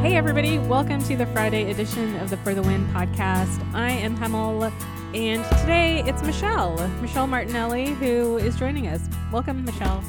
Hey, 0.00 0.16
everybody. 0.16 0.58
Welcome 0.58 1.02
to 1.04 1.16
the 1.16 1.26
Friday 1.26 1.70
edition 1.70 2.16
of 2.20 2.30
the 2.30 2.38
For 2.38 2.54
the 2.54 2.62
Win 2.62 2.86
podcast. 2.86 3.62
I 3.74 3.90
am 3.90 4.16
Hemal, 4.16 4.72
and 5.14 5.44
today 5.60 6.02
it's 6.06 6.22
Michelle, 6.22 6.88
Michelle 7.02 7.26
Martinelli, 7.26 7.88
who 7.88 8.38
is 8.38 8.56
joining 8.56 8.86
us. 8.86 9.06
Welcome, 9.30 9.62
Michelle. 9.62 10.00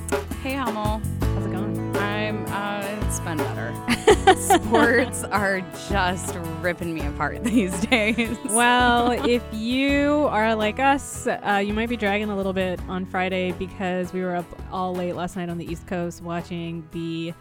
Hey, 0.41 0.53
Hemal. 0.53 1.03
How's 1.21 1.45
it 1.45 1.51
going? 1.51 1.97
I'm, 1.97 2.45
uh, 2.47 3.05
it's 3.05 3.19
been 3.19 3.37
better. 3.37 4.35
Sports 4.63 5.25
are 5.25 5.59
just 5.89 6.37
ripping 6.61 6.93
me 6.93 7.05
apart 7.05 7.43
these 7.43 7.77
days. 7.81 8.37
Well, 8.45 9.11
if 9.27 9.43
you 9.51 10.25
are 10.29 10.55
like 10.55 10.79
us, 10.79 11.27
uh, 11.27 11.61
you 11.63 11.73
might 11.73 11.89
be 11.89 11.97
dragging 11.97 12.29
a 12.29 12.37
little 12.37 12.53
bit 12.53 12.79
on 12.87 13.05
Friday 13.05 13.51
because 13.51 14.13
we 14.13 14.21
were 14.21 14.37
up 14.37 14.45
all 14.71 14.95
late 14.95 15.17
last 15.17 15.35
night 15.35 15.49
on 15.49 15.57
the 15.57 15.69
East 15.69 15.85
Coast 15.85 16.23
watching 16.23 16.87
the 16.93 17.33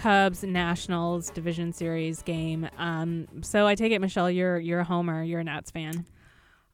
Cubs 0.00 0.42
Nationals 0.42 1.30
Division 1.30 1.72
Series 1.72 2.22
game. 2.22 2.68
Um, 2.78 3.26
so 3.42 3.66
I 3.66 3.74
take 3.74 3.92
it, 3.92 4.00
Michelle, 4.00 4.30
you're 4.30 4.58
you're 4.58 4.80
a 4.80 4.84
homer. 4.84 5.22
You're 5.22 5.40
a 5.40 5.44
Nats 5.44 5.70
fan. 5.70 6.06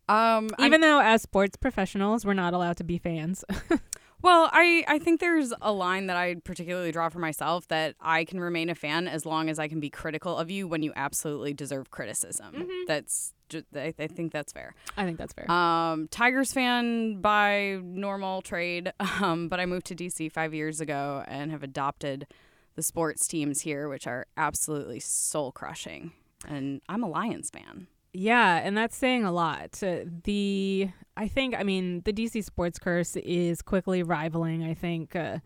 um, 0.08 0.48
I'm- 0.58 0.66
Even 0.66 0.80
though 0.80 1.00
as 1.00 1.22
sports 1.22 1.56
professionals, 1.56 2.24
we're 2.24 2.34
not 2.34 2.54
allowed 2.54 2.76
to 2.76 2.84
be 2.84 2.98
fans. 2.98 3.44
well, 4.22 4.48
I, 4.52 4.84
I 4.86 4.98
think 5.00 5.18
there's 5.20 5.52
a 5.60 5.72
line 5.72 6.06
that 6.06 6.16
I 6.16 6.36
particularly 6.44 6.92
draw 6.92 7.08
for 7.08 7.18
myself 7.18 7.66
that 7.68 7.96
I 8.00 8.24
can 8.24 8.38
remain 8.40 8.70
a 8.70 8.74
fan 8.76 9.08
as 9.08 9.26
long 9.26 9.48
as 9.50 9.58
I 9.58 9.66
can 9.66 9.80
be 9.80 9.90
critical 9.90 10.36
of 10.36 10.48
you 10.50 10.68
when 10.68 10.82
you 10.84 10.92
absolutely 10.94 11.52
deserve 11.54 11.90
criticism. 11.90 12.68
That's 12.86 13.32
just, 13.48 13.66
I, 13.74 13.92
I 13.98 14.06
think 14.06 14.32
that's 14.32 14.52
fair. 14.52 14.74
I 14.96 15.04
think 15.04 15.18
that's 15.18 15.32
fair. 15.32 15.50
Um, 15.50 16.06
Tigers 16.08 16.52
fan 16.52 17.20
by 17.20 17.80
normal 17.82 18.42
trade, 18.42 18.92
um, 19.20 19.48
but 19.48 19.58
I 19.58 19.66
moved 19.66 19.86
to 19.86 19.96
DC 19.96 20.30
five 20.30 20.54
years 20.54 20.80
ago 20.80 21.24
and 21.26 21.50
have 21.50 21.64
adopted 21.64 22.26
the 22.76 22.82
sports 22.82 23.26
teams 23.26 23.62
here, 23.62 23.88
which 23.88 24.06
are 24.06 24.26
absolutely 24.36 25.00
soul 25.00 25.50
crushing. 25.50 26.12
And 26.46 26.80
I'm 26.88 27.02
a 27.02 27.08
Lions 27.08 27.50
fan. 27.50 27.88
Yeah, 28.12 28.56
and 28.62 28.76
that's 28.76 28.96
saying 28.96 29.24
a 29.24 29.32
lot. 29.32 29.82
Uh, 29.82 30.04
the 30.24 30.88
I 31.16 31.28
think 31.28 31.54
I 31.54 31.64
mean 31.64 32.02
the 32.04 32.12
DC 32.12 32.44
sports 32.44 32.78
curse 32.78 33.16
is 33.16 33.60
quickly 33.60 34.02
rivaling 34.02 34.64
I 34.64 34.72
think 34.72 35.14
uh, 35.14 35.38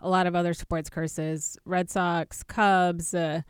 a 0.00 0.08
lot 0.08 0.26
of 0.26 0.34
other 0.34 0.54
sports 0.54 0.90
curses. 0.90 1.56
Red 1.64 1.90
Sox, 1.90 2.42
Cubs. 2.42 3.14
Uh, 3.14 3.42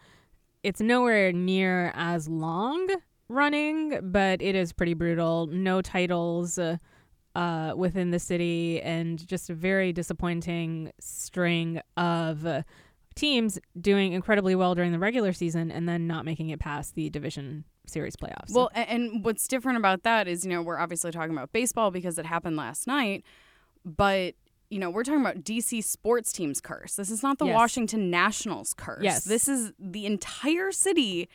it's 0.63 0.81
nowhere 0.81 1.33
near 1.33 1.93
as 1.95 2.29
long 2.29 2.89
running, 3.29 3.99
but 4.03 4.43
it 4.43 4.55
is 4.55 4.73
pretty 4.73 4.95
brutal. 4.95 5.47
No 5.47 5.81
titles. 5.81 6.59
Uh, 6.59 6.77
uh, 7.35 7.75
within 7.77 8.13
the 8.13 8.19
city, 8.19 8.81
and 8.81 9.29
just 9.29 9.51
a 9.51 9.55
very 9.55 9.93
disappointing 9.93 10.91
string 10.99 11.79
of 11.99 12.47
uh, 12.47 12.63
teams 13.17 13.59
doing 13.81 14.13
incredibly 14.13 14.55
well 14.55 14.75
during 14.77 14.93
the 14.93 14.99
regular 14.99 15.33
season 15.33 15.73
and 15.73 15.89
then 15.89 16.07
not 16.07 16.25
making 16.25 16.51
it 16.51 16.61
past 16.61 16.95
the 16.95 17.11
division 17.11 17.65
series 17.87 18.15
playoffs. 18.15 18.53
Well, 18.53 18.71
a- 18.75 18.79
and 18.91 19.25
what's 19.25 19.49
different 19.49 19.79
about 19.79 20.03
that 20.05 20.29
is, 20.29 20.45
you 20.45 20.51
know, 20.53 20.63
we're 20.63 20.79
obviously 20.79 21.11
talking 21.11 21.33
about 21.33 21.51
baseball 21.53 21.91
because 21.91 22.19
it 22.19 22.27
happened 22.27 22.57
last 22.57 22.87
night, 22.87 23.25
but 23.85 24.35
you 24.69 24.81
know, 24.81 24.91
we're 24.91 25.05
talking 25.05 25.21
about 25.21 25.45
DC 25.45 25.83
sports 25.85 26.33
teams 26.33 26.61
curse. 26.61 26.97
This 26.97 27.09
is 27.09 27.23
not 27.23 27.39
the 27.39 27.47
Yes. 27.47 27.55
Washington 27.55 28.11
Nationals 28.11 28.75
curse. 28.75 29.03
Yes. 29.03 29.23
This 29.25 29.47
is 29.49 29.73
the 29.79 30.07
entire 30.07 30.73
city 30.73 31.29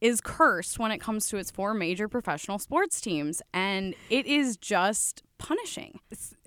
is 0.00 0.20
cursed 0.20 0.76
when 0.80 0.90
it 0.90 0.98
comes 0.98 1.28
to 1.28 1.36
its 1.36 1.52
four 1.52 1.72
major 1.72 2.08
professional 2.08 2.58
sports 2.58 3.00
teams 3.00 3.40
and 3.54 3.94
it 4.10 4.26
is 4.26 4.56
just 4.56 5.22
punishing. 5.38 6.00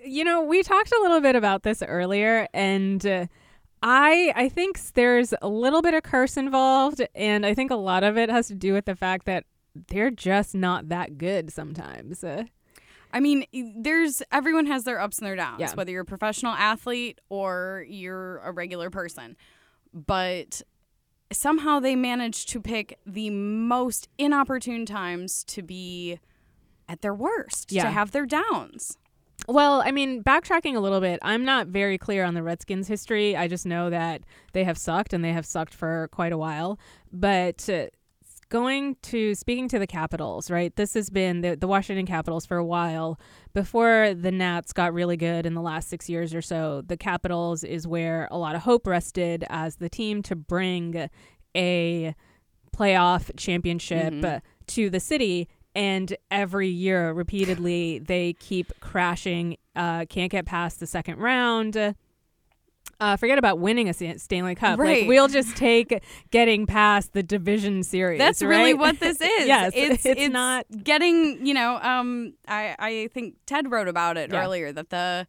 you 0.04 0.22
know, 0.22 0.42
we 0.42 0.62
talked 0.62 0.92
a 0.92 1.00
little 1.00 1.20
bit 1.22 1.34
about 1.34 1.62
this 1.62 1.82
earlier, 1.82 2.46
and 2.52 3.04
uh, 3.06 3.26
I 3.82 4.32
I 4.34 4.48
think 4.48 4.80
there's 4.94 5.32
a 5.40 5.48
little 5.48 5.82
bit 5.82 5.94
of 5.94 6.02
curse 6.02 6.36
involved, 6.36 7.02
and 7.14 7.46
I 7.46 7.54
think 7.54 7.70
a 7.70 7.76
lot 7.76 8.02
of 8.02 8.16
it 8.18 8.28
has 8.30 8.48
to 8.48 8.54
do 8.54 8.72
with 8.72 8.84
the 8.86 8.96
fact 8.96 9.26
that 9.26 9.44
they're 9.88 10.10
just 10.10 10.54
not 10.54 10.88
that 10.88 11.18
good 11.18 11.52
sometimes. 11.52 12.24
Uh, 12.24 12.44
I 13.12 13.20
mean, 13.20 13.44
there's 13.76 14.22
everyone 14.30 14.66
has 14.66 14.84
their 14.84 15.00
ups 15.00 15.18
and 15.18 15.26
their 15.26 15.36
downs, 15.36 15.60
Yeah. 15.60 15.74
whether 15.74 15.90
you're 15.90 16.02
a 16.02 16.06
professional 16.06 16.52
athlete 16.52 17.20
or 17.28 17.86
you're 17.88 18.38
a 18.38 18.52
regular 18.52 18.90
person. 18.90 19.36
But 19.94 20.60
somehow 21.32 21.80
they 21.80 21.96
manage 21.96 22.44
to 22.46 22.60
pick 22.60 22.98
the 23.06 23.30
most 23.30 24.08
inopportune 24.18 24.84
times 24.84 25.42
to 25.44 25.62
be 25.62 26.18
at 26.88 27.00
their 27.00 27.14
worst, 27.14 27.72
Yeah. 27.72 27.84
to 27.84 27.90
have 27.90 28.10
their 28.10 28.26
downs. 28.26 28.97
Well, 29.48 29.80
I 29.82 29.92
mean, 29.92 30.22
backtracking 30.22 30.76
a 30.76 30.80
little 30.80 31.00
bit, 31.00 31.18
I'm 31.22 31.42
not 31.42 31.68
very 31.68 31.96
clear 31.96 32.22
on 32.22 32.34
the 32.34 32.42
Redskins' 32.42 32.86
history. 32.86 33.34
I 33.34 33.48
just 33.48 33.64
know 33.64 33.88
that 33.88 34.20
they 34.52 34.64
have 34.64 34.76
sucked 34.76 35.14
and 35.14 35.24
they 35.24 35.32
have 35.32 35.46
sucked 35.46 35.72
for 35.72 36.08
quite 36.12 36.32
a 36.32 36.36
while. 36.38 36.78
But 37.10 37.66
uh, 37.70 37.86
going 38.50 38.96
to 39.04 39.34
speaking 39.34 39.66
to 39.68 39.78
the 39.78 39.86
Capitals, 39.86 40.50
right? 40.50 40.76
This 40.76 40.92
has 40.92 41.08
been 41.08 41.40
the, 41.40 41.56
the 41.56 41.66
Washington 41.66 42.04
Capitals 42.04 42.44
for 42.44 42.58
a 42.58 42.64
while. 42.64 43.18
Before 43.54 44.12
the 44.14 44.30
Nats 44.30 44.74
got 44.74 44.92
really 44.92 45.16
good 45.16 45.46
in 45.46 45.54
the 45.54 45.62
last 45.62 45.88
six 45.88 46.10
years 46.10 46.34
or 46.34 46.42
so, 46.42 46.82
the 46.86 46.98
Capitals 46.98 47.64
is 47.64 47.86
where 47.86 48.28
a 48.30 48.36
lot 48.36 48.54
of 48.54 48.62
hope 48.62 48.86
rested 48.86 49.44
as 49.48 49.76
the 49.76 49.88
team 49.88 50.22
to 50.24 50.36
bring 50.36 51.08
a 51.56 52.14
playoff 52.76 53.30
championship 53.38 54.12
Mhm. 54.12 54.24
uh, 54.24 54.40
to 54.66 54.90
the 54.90 55.00
city. 55.00 55.48
And 55.78 56.16
every 56.28 56.66
year, 56.66 57.12
repeatedly, 57.12 58.00
they 58.00 58.32
keep 58.32 58.72
crashing, 58.80 59.58
uh, 59.76 60.06
can't 60.06 60.28
get 60.28 60.44
past 60.44 60.80
the 60.80 60.88
second 60.88 61.18
round. 61.18 61.94
Uh, 63.00 63.16
forget 63.16 63.38
about 63.38 63.60
winning 63.60 63.88
a 63.88 64.18
Stanley 64.18 64.56
Cup. 64.56 64.80
Right. 64.80 65.02
Like 65.02 65.08
we'll 65.08 65.28
just 65.28 65.56
take 65.56 66.02
getting 66.32 66.66
past 66.66 67.12
the 67.12 67.22
division 67.22 67.84
series. 67.84 68.18
That's 68.18 68.42
really 68.42 68.74
what 68.74 68.98
this 68.98 69.20
is. 69.20 69.46
yes, 69.46 69.70
it's, 69.76 70.04
it's, 70.04 70.32
not. 70.32 70.66
getting, 70.82 71.46
you 71.46 71.54
know, 71.54 71.76
um, 71.80 72.34
I, 72.48 72.74
I 72.80 73.08
think 73.14 73.36
Ted 73.46 73.70
wrote 73.70 73.86
about 73.86 74.16
it 74.16 74.32
Yeah. 74.32 74.42
earlier 74.42 74.72
that 74.72 74.90
the 74.90 75.28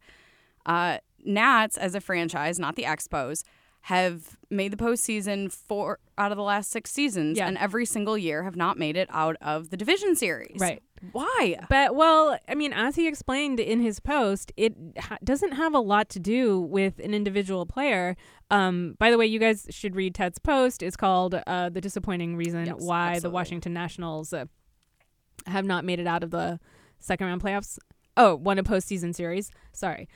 uh, 0.66 0.98
Nats 1.24 1.76
as 1.76 1.94
a 1.94 2.00
franchise, 2.00 2.58
not 2.58 2.74
the 2.74 2.82
Expos, 2.82 3.44
have 3.82 4.36
made 4.50 4.70
the 4.72 4.76
postseason 4.76 5.50
four 5.50 5.98
out 6.18 6.30
of 6.32 6.36
the 6.36 6.42
last 6.42 6.70
six 6.70 6.90
seasons, 6.90 7.38
Yeah. 7.38 7.48
and 7.48 7.56
every 7.56 7.86
single 7.86 8.18
year 8.18 8.42
have 8.42 8.56
not 8.56 8.78
made 8.78 8.96
it 8.96 9.08
out 9.10 9.36
of 9.40 9.70
the 9.70 9.76
division 9.76 10.14
series. 10.14 10.58
Right. 10.60 10.82
Why? 11.12 11.56
But 11.70 11.94
well, 11.94 12.38
I 12.46 12.54
mean, 12.54 12.74
as 12.74 12.96
he 12.96 13.08
explained 13.08 13.58
in 13.58 13.80
his 13.80 13.98
post, 14.00 14.52
it 14.58 14.74
ha- 14.98 15.16
doesn't 15.24 15.52
have 15.52 15.72
a 15.74 15.78
lot 15.78 16.10
to 16.10 16.18
do 16.20 16.60
with 16.60 16.98
an 16.98 17.14
individual 17.14 17.64
player. 17.64 18.16
Um, 18.50 18.96
by 18.98 19.10
the 19.10 19.16
way, 19.16 19.24
you 19.24 19.38
guys 19.38 19.66
should 19.70 19.96
read 19.96 20.14
Ted's 20.14 20.38
post. 20.38 20.82
It's 20.82 20.96
called 20.98 21.34
uh, 21.46 21.70
"The 21.70 21.80
Disappointing 21.80 22.36
Reason 22.36 22.66
Yes, 22.66 22.76
Why 22.80 23.18
the. 23.18 23.30
Washington 23.30 23.72
Nationals 23.72 24.34
uh, 24.34 24.44
Have 25.46 25.64
Not 25.64 25.86
Made 25.86 26.00
It 26.00 26.06
Out 26.06 26.22
of 26.22 26.30
the 26.32 26.60
Second 26.98 27.28
Round 27.28 27.42
Playoffs." 27.42 27.78
Oh, 28.18 28.34
won 28.36 28.58
a 28.58 28.62
postseason 28.62 29.14
series. 29.14 29.50
Sorry. 29.72 30.06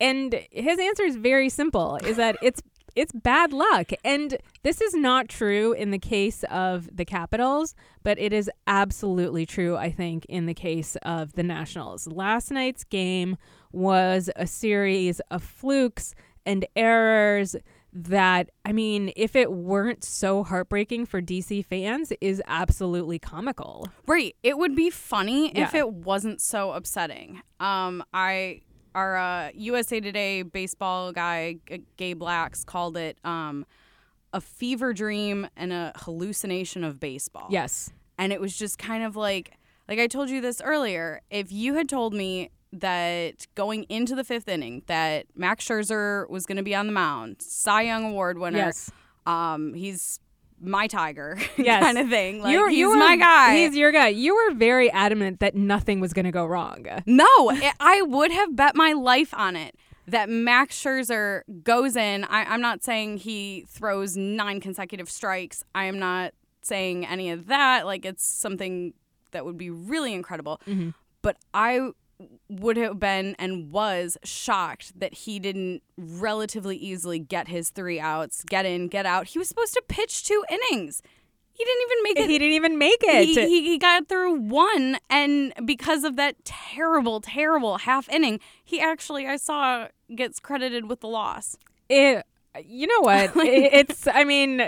And 0.00 0.40
his 0.50 0.78
answer 0.78 1.02
is 1.02 1.16
very 1.16 1.50
simple: 1.50 1.96
is 1.96 2.16
that 2.16 2.38
it's 2.40 2.62
it's 2.96 3.12
bad 3.12 3.52
luck. 3.52 3.92
And 4.04 4.38
this 4.62 4.80
is 4.80 4.94
not 4.94 5.28
true 5.28 5.72
in 5.72 5.90
the 5.90 5.98
case 5.98 6.44
of 6.50 6.88
the 6.94 7.04
Capitals, 7.04 7.74
but 8.02 8.18
it 8.18 8.32
is 8.32 8.50
absolutely 8.66 9.46
true, 9.46 9.76
I 9.76 9.90
think, 9.90 10.24
in 10.26 10.46
the 10.46 10.54
case 10.54 10.96
of 11.02 11.34
the 11.34 11.42
Nationals. 11.42 12.06
Last 12.06 12.50
night's 12.50 12.84
game 12.84 13.36
was 13.72 14.30
a 14.36 14.46
series 14.46 15.20
of 15.30 15.42
flukes 15.42 16.14
and 16.46 16.66
errors 16.76 17.56
that, 17.92 18.50
I 18.64 18.72
mean, 18.72 19.12
if 19.16 19.34
it 19.34 19.52
weren't 19.52 20.04
so 20.04 20.44
heartbreaking 20.44 21.06
for 21.06 21.20
DC 21.20 21.64
fans, 21.64 22.12
is 22.20 22.40
absolutely 22.46 23.18
comical. 23.18 23.88
Right. 24.06 24.36
It 24.42 24.58
would 24.58 24.76
be 24.76 24.90
funny 24.90 25.50
if 25.56 25.74
it 25.74 25.92
wasn't 25.92 26.40
so 26.40 26.72
upsetting. 26.72 27.42
Um, 27.58 28.04
I 28.14 28.60
our 28.94 29.16
uh, 29.16 29.50
USA 29.54 30.00
Today 30.00 30.42
baseball 30.42 31.12
guy 31.12 31.56
G- 31.68 31.82
Gabe 31.96 32.22
Lacques 32.22 32.64
called 32.66 32.96
it 32.96 33.18
um, 33.24 33.64
a 34.32 34.40
fever 34.40 34.92
dream 34.92 35.48
and 35.56 35.72
a 35.72 35.92
hallucination 35.96 36.84
of 36.84 36.98
baseball. 37.00 37.46
Yes. 37.50 37.92
and 38.18 38.32
it 38.32 38.40
was 38.40 38.56
just 38.56 38.78
kind 38.78 39.02
of 39.04 39.16
like 39.16 39.52
like 39.88 39.98
I 39.98 40.06
told 40.06 40.30
you 40.30 40.40
this 40.40 40.60
earlier. 40.60 41.20
If 41.30 41.50
you 41.50 41.74
had 41.74 41.88
told 41.88 42.14
me 42.14 42.50
that 42.72 43.46
going 43.56 43.82
into 43.88 44.14
the 44.14 44.22
fifth 44.22 44.46
inning 44.48 44.82
that 44.86 45.26
Max 45.34 45.66
Scherzer 45.66 46.28
was 46.30 46.46
going 46.46 46.58
to 46.58 46.62
be 46.62 46.74
on 46.76 46.86
the 46.86 46.92
mound, 46.92 47.36
Cy 47.40 47.82
Young 47.82 48.04
Award 48.04 48.38
winner, 48.38 48.58
Yes. 48.58 48.90
um, 49.26 49.74
he's 49.74 50.20
my 50.60 50.86
tiger, 50.86 51.38
Yes. 51.56 51.82
kind 51.82 51.98
of 51.98 52.08
thing. 52.08 52.42
Like 52.42 52.52
You're- 52.52 52.70
he's 52.70 52.78
you 52.78 52.90
were- 52.90 52.96
my 52.96 53.16
guy. 53.16 53.56
He's 53.56 53.74
your 53.76 53.92
guy. 53.92 54.08
You 54.08 54.34
were 54.34 54.54
very 54.54 54.90
adamant 54.90 55.40
that 55.40 55.54
nothing 55.54 56.00
was 56.00 56.12
going 56.12 56.26
to 56.26 56.32
go 56.32 56.44
wrong. 56.46 56.86
No, 57.06 57.24
I- 57.50 57.72
I 57.80 58.02
would 58.02 58.30
have 58.30 58.54
bet 58.56 58.76
my 58.76 58.92
life 58.92 59.32
on 59.34 59.56
it 59.56 59.74
that 60.06 60.28
Max 60.28 60.80
Scherzer 60.82 61.42
goes 61.62 61.96
in. 61.96 62.24
I, 62.24 62.44
I'm 62.44 62.60
not 62.60 62.82
saying 62.82 63.18
he 63.18 63.64
throws 63.68 64.16
nine 64.16 64.60
consecutive 64.60 65.08
strikes. 65.10 65.62
I 65.74 65.84
am 65.84 65.98
not 65.98 66.34
saying 66.62 67.06
any 67.06 67.30
of 67.30 67.46
that. 67.46 67.86
Like, 67.86 68.04
it's 68.04 68.24
something 68.24 68.92
that 69.30 69.44
would 69.44 69.56
be 69.56 69.70
really 69.70 70.12
incredible. 70.12 70.60
Mhm. 70.66 70.94
But 71.22 71.36
I 71.54 71.90
would 72.48 72.76
have 72.76 72.98
been 72.98 73.34
and 73.38 73.70
was 73.70 74.18
shocked 74.24 74.98
that 74.98 75.14
he 75.14 75.38
didn't 75.38 75.82
relatively 75.96 76.76
easily 76.76 77.18
get 77.18 77.48
his 77.48 77.70
three 77.70 77.98
outs, 78.00 78.44
get 78.48 78.66
in, 78.66 78.88
get 78.88 79.06
out. 79.06 79.28
He 79.28 79.38
was 79.38 79.48
supposed 79.48 79.74
to 79.74 79.82
pitch 79.88 80.24
two 80.24 80.44
innings. 80.50 81.02
he 81.52 81.64
didn't 81.64 81.82
even 81.82 82.02
make 82.02 82.18
it. 82.18 82.30
He 82.30 82.38
didn't 82.38 82.54
even 82.54 82.78
make 82.78 83.02
it. 83.02 83.24
He, 83.26 83.34
he, 83.34 83.64
he 83.70 83.78
got 83.78 84.08
through 84.08 84.34
one, 84.40 84.98
and 85.08 85.52
because 85.64 86.04
of 86.04 86.16
that 86.16 86.36
terrible, 86.44 87.20
terrible 87.20 87.78
half 87.78 88.08
inning, 88.08 88.40
he 88.64 88.80
actually 88.80 89.26
I 89.26 89.36
saw 89.36 89.88
gets 90.14 90.40
credited 90.40 90.88
with 90.88 91.00
the 91.00 91.08
loss. 91.08 91.56
It, 91.88 92.24
you 92.64 92.86
know 92.86 93.00
what? 93.00 93.36
It- 93.36 93.72
it's. 93.72 94.06
I 94.06 94.24
mean, 94.24 94.60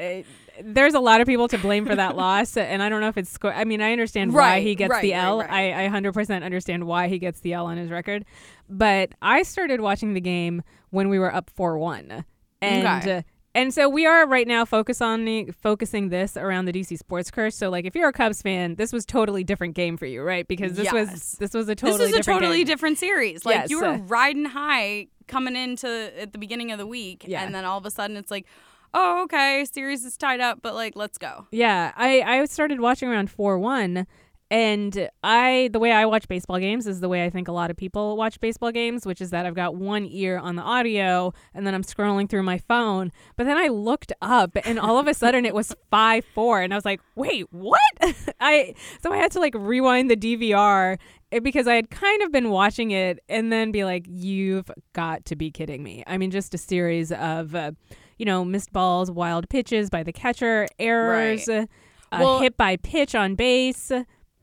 there's 0.63 0.95
a 0.95 1.01
lot 1.01 1.21
of 1.21 1.27
people 1.27 1.49
to 1.49 1.59
blame 1.59 1.87
for 1.87 1.95
that 1.95 2.17
loss, 2.17 2.57
and 2.57 2.83
I 2.83 2.89
don't 2.89 3.01
know 3.01 3.09
if 3.09 3.17
it's. 3.17 3.39
I 3.43 3.65
mean, 3.65 3.81
I 3.81 3.93
understand 3.93 4.33
why 4.33 4.61
he 4.61 4.75
gets 4.75 4.91
right, 4.91 5.03
the 5.03 5.13
right, 5.13 5.25
L. 5.25 5.39
right. 5.39 5.75
I, 5.75 5.87
I 5.87 5.89
100% 5.89 6.43
understand 6.43 6.85
why 6.87 7.09
he 7.09 7.19
gets 7.19 7.41
the 7.41 7.53
L 7.55 7.67
on 7.67 7.77
his 7.77 7.91
record, 7.91 8.25
but 8.69 9.11
I 9.21 9.43
started 9.43 9.81
watching 9.81 10.15
the 10.15 10.21
game 10.21 10.63
when 10.91 11.09
we 11.09 11.19
were 11.19 11.35
up 11.35 11.51
four 11.51 11.79
one, 11.79 12.25
and. 12.61 13.03
Okay. 13.03 13.19
Uh, 13.19 13.23
and 13.55 13.75
so 13.75 13.87
we 13.87 14.07
are 14.07 14.27
right 14.27 14.49
now 14.49 14.65
focus 14.65 15.03
on 15.03 15.27
the, 15.27 15.51
focusing 15.61 16.09
this 16.09 16.39
around 16.39 16.65
the 16.65 16.73
DC 16.73 16.99
sports 16.99 17.31
curse. 17.31 17.55
So 17.55 17.69
like 17.69 17.85
if 17.85 17.95
you're 17.95 18.09
a 18.09 18.13
Cubs 18.13 18.41
fan, 18.41 18.77
this 18.77 18.95
was 18.95 19.05
totally 19.05 19.45
different 19.45 19.75
game 19.75 19.99
for 19.99 20.07
you, 20.07 20.23
right? 20.23 20.49
Because 20.49 20.73
this 20.73 20.91
was 20.91 21.33
this 21.33 21.53
was 21.53 21.69
a 21.69 21.75
totally 21.75 21.99
this 21.99 22.07
was 22.07 22.15
a 22.15 22.17
different 22.17 22.41
totally 22.41 22.59
game. 22.59 22.67
different 22.67 22.99
series. 22.99 23.45
Like 23.45 23.57
Yes, 23.57 23.71
you 23.71 23.81
were 23.81 23.99
riding 23.99 24.47
high 24.47 25.09
coming 25.29 25.55
into 25.55 26.13
at 26.19 26.33
the 26.33 26.39
beginning 26.39 26.73
of 26.73 26.79
the 26.79 26.87
week, 26.87 27.25
Yeah. 27.27 27.43
and 27.43 27.55
then 27.55 27.67
all 27.67 27.77
of 27.77 27.85
a 27.85 27.91
sudden 27.91 28.17
it's 28.17 28.31
like, 28.31 28.47
oh, 28.95 29.23
okay, 29.25 29.65
series 29.71 30.05
is 30.05 30.17
tied 30.17 30.41
up, 30.41 30.61
but 30.63 30.75
like 30.75 30.97
let's 30.97 31.19
go. 31.19 31.47
Yeah, 31.51 31.93
I 31.97 32.23
I 32.23 32.45
started 32.47 32.81
watching 32.81 33.09
around 33.09 33.31
four 33.31 33.59
one, 33.59 34.07
and 34.53 35.09
I 35.25 35.71
the 35.73 35.79
way 35.79 35.93
I 35.93 36.05
watch 36.05 36.29
baseball 36.29 36.59
games 36.59 36.87
is 36.87 37.01
the 37.01 37.09
way 37.09 37.25
I 37.25 37.31
think 37.31 37.49
a 37.49 37.53
lot 37.53 37.71
of 37.71 37.77
people 37.79 38.19
watch 38.19 38.39
baseball 38.39 38.71
games, 38.71 39.07
which 39.07 39.23
is 39.23 39.31
that 39.31 39.47
I've 39.47 39.55
got 39.55 39.77
one 39.77 40.05
ear 40.05 40.37
on 40.37 40.57
the 40.57 40.63
audio 40.63 41.33
and 41.55 41.67
then 41.67 41.75
I'm 41.75 41.83
scrolling 41.83 42.29
through 42.29 42.43
my 42.43 42.59
phone. 42.59 43.13
But 43.37 43.47
then 43.47 43.57
I 43.57 43.69
looked 43.69 44.13
up, 44.21 44.57
and 44.67 44.79
all 44.79 44.99
of 44.99 45.09
a 45.09 45.15
sudden 45.15 45.47
it 45.47 45.55
was 45.55 45.75
five 45.91 46.27
four, 46.35 46.61
and 46.61 46.75
I 46.75 46.77
was 46.77 46.85
like, 46.85 47.01
wait, 47.15 47.47
what? 47.51 47.81
I 48.41 48.75
so 49.03 49.11
I 49.11 49.17
had 49.17 49.33
to 49.33 49.41
like 49.41 49.55
rewind 49.57 50.11
the 50.11 50.17
DVR 50.17 50.99
eh, 51.33 51.39
because 51.39 51.67
I 51.67 51.75
had 51.75 51.89
kind 51.89 52.21
of 52.21 52.31
been 52.31 52.51
watching 52.51 52.91
it 52.91 53.21
and 53.31 53.51
then 53.51 53.73
be 53.73 53.85
like, 53.85 54.05
you've 54.07 54.71
got 54.93 55.25
to 55.27 55.37
be 55.37 55.51
kidding 55.51 55.83
me. 55.83 56.05
I 56.07 56.19
mean, 56.19 56.31
just 56.31 56.53
a 56.53 56.59
series 56.59 57.11
of. 57.11 57.55
Uh, 57.55 57.73
you 58.19 58.25
know, 58.27 58.45
missed 58.45 58.73
balls, 58.73 59.11
wild 59.11 59.49
pitches 59.49 59.91
by 59.91 60.03
the 60.03 60.13
catcher, 60.13 60.67
errors, 60.79 61.47
Right. 61.49 61.69
uh, 62.13 62.19
Well- 62.21 62.41
hit 62.41 62.57
by 62.57 62.77
pitch 62.77 63.15
on 63.15 63.35
base. 63.35 63.89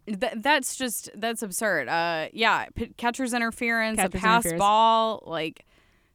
Th- 0.08 0.34
that's 0.38 0.76
just 0.76 1.10
that's 1.16 1.44
absurd. 1.44 1.88
Uh, 1.88 2.30
yeah, 2.34 2.66
p- 2.76 2.92
catcher's 2.98 3.34
interference, 3.34 3.98
Catcher's 3.98 4.16
a 4.16 4.18
pass 4.26 4.46
interference. 4.46 4.60
ball, 4.60 5.24
like 5.28 5.66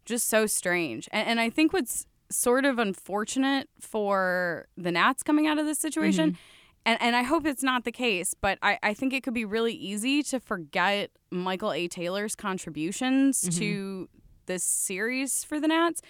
just 0.05 0.29
so 0.29 0.47
strange. 0.47 1.09
And, 1.13 1.29
and 1.29 1.41
I 1.41 1.49
think 1.49 1.73
what's 1.73 2.07
sort 2.31 2.65
of 2.65 2.79
unfortunate 2.81 3.69
for 3.81 4.67
the 4.77 4.91
Nats 4.91 5.23
coming 5.23 5.47
out 5.47 5.59
of 5.61 5.67
this 5.67 5.79
situation, 5.79 6.31
Mm-hmm. 6.33 6.39
and 6.87 7.01
and 7.03 7.15
I 7.15 7.23
hope 7.23 7.47
it's 7.47 7.63
not 7.63 7.85
the 7.85 7.93
case, 7.93 8.35
but 8.35 8.59
I 8.63 8.79
I 8.83 8.95
think 8.95 9.13
it 9.13 9.23
could 9.23 9.35
be 9.35 9.45
really 9.45 9.75
easy 9.75 10.25
to 10.25 10.41
forget 10.41 11.11
Michael 11.31 11.71
A. 11.73 11.87
Taylor's 11.87 12.35
contributions 12.35 13.43
Mm-hmm. 13.43 13.59
to 13.61 14.09
this 14.47 14.65
series 14.65 15.45
for 15.45 15.61
the 15.61 15.69
Nats. 15.69 16.03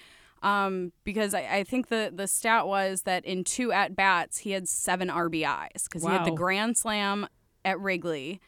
Um, 0.44 0.92
because 1.04 1.32
I, 1.34 1.40
I 1.58 1.64
think 1.64 1.88
the 1.88 2.12
the 2.14 2.26
stat 2.28 2.66
was 2.66 3.02
that 3.02 3.24
in 3.24 3.44
two 3.44 3.72
at 3.72 3.96
bats 3.96 4.38
he 4.38 4.50
had 4.50 4.68
seven 4.68 5.08
RBIs 5.08 5.84
because 5.84 6.02
he 6.04 6.08
had 6.10 6.24
the 6.26 6.30
grand 6.32 6.76
slam 6.76 7.26
at 7.64 7.80
Wrigley, 7.80 8.40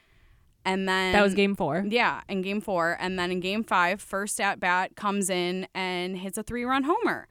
and 0.64 0.86
then 0.88 1.12
That 1.12 1.22
was 1.22 1.34
game 1.34 1.54
four. 1.56 1.84
yeah, 1.88 2.20
in 2.28 2.42
game 2.42 2.60
four. 2.60 2.96
And 3.00 3.18
then 3.18 3.30
in 3.30 3.40
game 3.40 3.64
five, 3.64 4.00
first 4.02 4.40
at 4.40 4.60
bat 4.60 4.94
comes 4.94 5.30
in 5.30 5.66
and 5.74 6.18
hits 6.18 6.36
a 6.36 6.42
three 6.42 6.64
run 6.64 6.84
homer. 6.84 7.28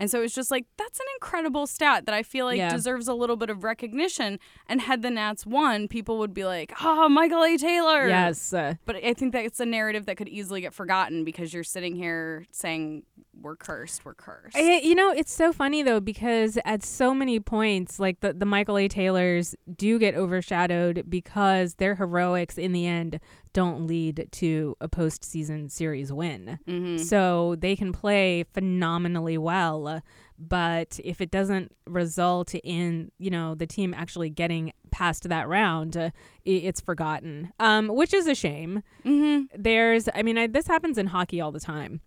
And 0.00 0.10
so 0.10 0.20
it's 0.22 0.34
just 0.34 0.50
like, 0.50 0.66
that's 0.76 0.98
an 0.98 1.06
incredible 1.16 1.68
stat 1.68 2.04
that 2.06 2.14
I 2.14 2.24
feel 2.24 2.46
like 2.46 2.58
Yeah. 2.58 2.68
deserves 2.68 3.06
a 3.06 3.14
little 3.14 3.36
bit 3.36 3.48
of 3.48 3.62
recognition. 3.62 4.40
And 4.68 4.80
had 4.80 5.02
the 5.02 5.10
Nats 5.10 5.46
won, 5.46 5.86
people 5.86 6.18
would 6.18 6.34
be 6.34 6.44
like, 6.44 6.72
oh, 6.82 7.08
Michael 7.08 7.44
A. 7.44 7.56
Taylor. 7.56 8.08
Yes. 8.08 8.50
But 8.50 8.96
I 8.96 9.14
think 9.14 9.32
that 9.32 9.44
it's 9.44 9.60
a 9.60 9.66
narrative 9.66 10.06
that 10.06 10.16
could 10.16 10.28
easily 10.28 10.60
get 10.60 10.74
forgotten 10.74 11.22
because 11.24 11.54
you're 11.54 11.62
sitting 11.62 11.94
here 11.94 12.44
saying, 12.50 13.04
we're 13.44 13.54
cursed, 13.56 14.04
we're 14.04 14.14
cursed. 14.14 14.56
I- 14.56 14.80
you 14.80 14.94
know, 14.96 15.10
it's 15.12 15.32
so 15.32 15.52
funny 15.52 15.82
though 15.84 16.00
because 16.00 16.58
at 16.64 16.82
so 16.82 17.14
many 17.14 17.38
points, 17.38 18.00
like 18.00 18.20
the 18.20 18.32
the 18.32 18.46
Michael 18.46 18.78
A. 18.78 18.88
Taylors 18.88 19.54
do 19.76 19.98
get 19.98 20.14
overshadowed 20.16 21.04
because 21.08 21.74
their 21.76 21.94
heroics 21.94 22.58
in 22.58 22.72
the 22.72 22.86
end 22.86 23.20
don't 23.52 23.86
lead 23.86 24.26
to 24.32 24.74
a 24.80 24.88
postseason 24.88 25.70
series 25.70 26.12
win. 26.12 26.58
Mhm. 26.66 26.98
So 26.98 27.54
they 27.56 27.76
can 27.76 27.92
play 27.92 28.44
phenomenally 28.52 29.38
well, 29.38 30.02
but 30.38 30.98
if 31.04 31.20
it 31.20 31.30
doesn't 31.30 31.70
result 31.86 32.54
in 32.64 33.12
you 33.18 33.30
know 33.30 33.54
the 33.54 33.66
team 33.66 33.94
actually 33.94 34.30
getting 34.30 34.72
past 34.90 35.28
that 35.28 35.46
round, 35.48 35.96
uh, 35.96 36.10
it's 36.44 36.80
forgotten, 36.80 37.52
um, 37.60 37.88
which 37.88 38.12
is 38.14 38.26
a 38.26 38.34
shame. 38.34 38.82
Mhm. 39.04 39.48
There's, 39.56 40.08
I 40.14 40.22
mean, 40.22 40.38
I, 40.38 40.46
this 40.46 40.66
happens 40.68 40.98
in 40.98 41.08
hockey 41.08 41.40
all 41.40 41.50
the 41.52 41.60
time. 41.60 42.00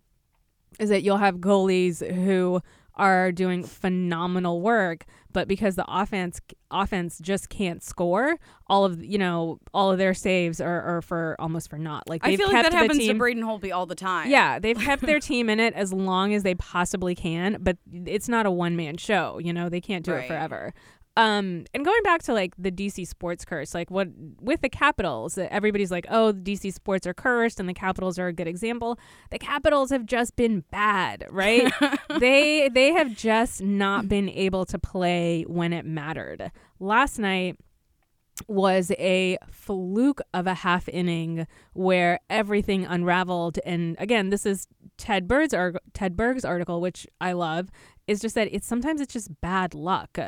Is 0.79 0.89
that 0.89 1.03
you'll 1.03 1.17
have 1.17 1.37
goalies 1.37 2.05
who 2.13 2.61
are 2.95 3.31
doing 3.31 3.63
phenomenal 3.63 4.59
work, 4.61 5.05
but 5.31 5.47
because 5.47 5.75
the 5.75 5.85
offense 5.87 6.39
offense 6.71 7.19
just 7.19 7.47
can't 7.49 7.81
score, 7.83 8.37
all 8.67 8.85
of 8.85 9.03
you 9.03 9.17
know 9.17 9.59
all 9.73 9.91
of 9.91 9.97
their 9.97 10.13
saves 10.13 10.59
are, 10.59 10.81
are 10.81 11.01
for 11.01 11.35
almost 11.39 11.69
for 11.69 11.77
naught. 11.77 12.09
Like 12.09 12.21
I 12.25 12.35
feel 12.35 12.47
like 12.51 12.63
that 12.63 12.73
happens 12.73 12.99
team, 12.99 13.13
to 13.13 13.17
Braden 13.17 13.43
Holtby 13.43 13.73
all 13.73 13.85
the 13.85 13.95
time. 13.95 14.29
yeah, 14.29 14.59
they've 14.59 14.77
kept 14.77 15.03
their 15.03 15.19
team 15.31 15.49
in 15.49 15.59
it 15.59 15.73
as 15.75 15.93
long 15.93 16.33
as 16.33 16.43
they 16.43 16.55
possibly 16.55 17.13
can, 17.15 17.57
but 17.59 17.77
it's 17.91 18.27
not 18.27 18.45
a 18.45 18.51
one 18.51 18.75
man 18.75 18.97
show. 18.97 19.39
You 19.39 19.53
know, 19.53 19.69
they 19.69 19.81
can't 19.81 20.03
do 20.03 20.11
Right. 20.13 20.23
it 20.25 20.27
forever. 20.27 20.73
Um, 21.17 21.65
and 21.73 21.83
going 21.83 22.03
back 22.03 22.21
to 22.23 22.33
like 22.33 22.53
the 22.59 22.71
DC 22.71 23.07
sports 23.07 23.43
curse, 23.43 23.73
like 23.73 23.89
what 23.89 24.07
with 24.39 24.61
the 24.61 24.69
Capitals, 24.69 25.35
everybody's 25.39 25.89
like, 25.89 26.05
oh, 26.11 26.31
the 26.31 26.53
DC 26.53 26.71
sports 26.71 27.07
are 27.07 27.13
cursed, 27.13 27.59
and 27.59 27.67
the 27.67 27.73
Capitals 27.73 28.19
are 28.19 28.27
a 28.27 28.33
good 28.33 28.47
example. 28.47 28.99
The 29.31 29.39
Capitals 29.39 29.89
have 29.89 30.05
just 30.05 30.35
been 30.35 30.63
bad, 30.69 31.25
right? 31.31 31.73
they 32.19 32.69
they 32.69 32.93
have 32.93 33.15
just 33.15 33.63
not 33.63 34.07
been 34.07 34.29
able 34.29 34.63
to 34.65 34.77
play 34.77 35.43
when 35.47 35.73
it 35.73 35.85
mattered. 35.85 36.51
Last 36.79 37.17
night 37.17 37.57
was 38.47 38.91
a 38.99 39.39
fluke 39.49 40.21
of 40.35 40.45
a 40.45 40.53
half 40.53 40.87
inning 40.87 41.47
where 41.73 42.19
everything 42.29 42.85
unraveled 42.85 43.57
and 43.65 43.95
again 43.97 44.29
this 44.29 44.45
is 44.45 44.67
Ted 44.95 45.27
Bird's 45.27 45.55
Ted 45.93 46.15
Berg's 46.15 46.45
article 46.45 46.79
which 46.79 47.07
I 47.19 47.31
love 47.31 47.69
is 48.05 48.21
just 48.21 48.35
that 48.35 48.47
it's 48.51 48.67
sometimes 48.67 49.01
it's 49.01 49.11
just 49.11 49.41
bad 49.41 49.73
luck 49.73 50.19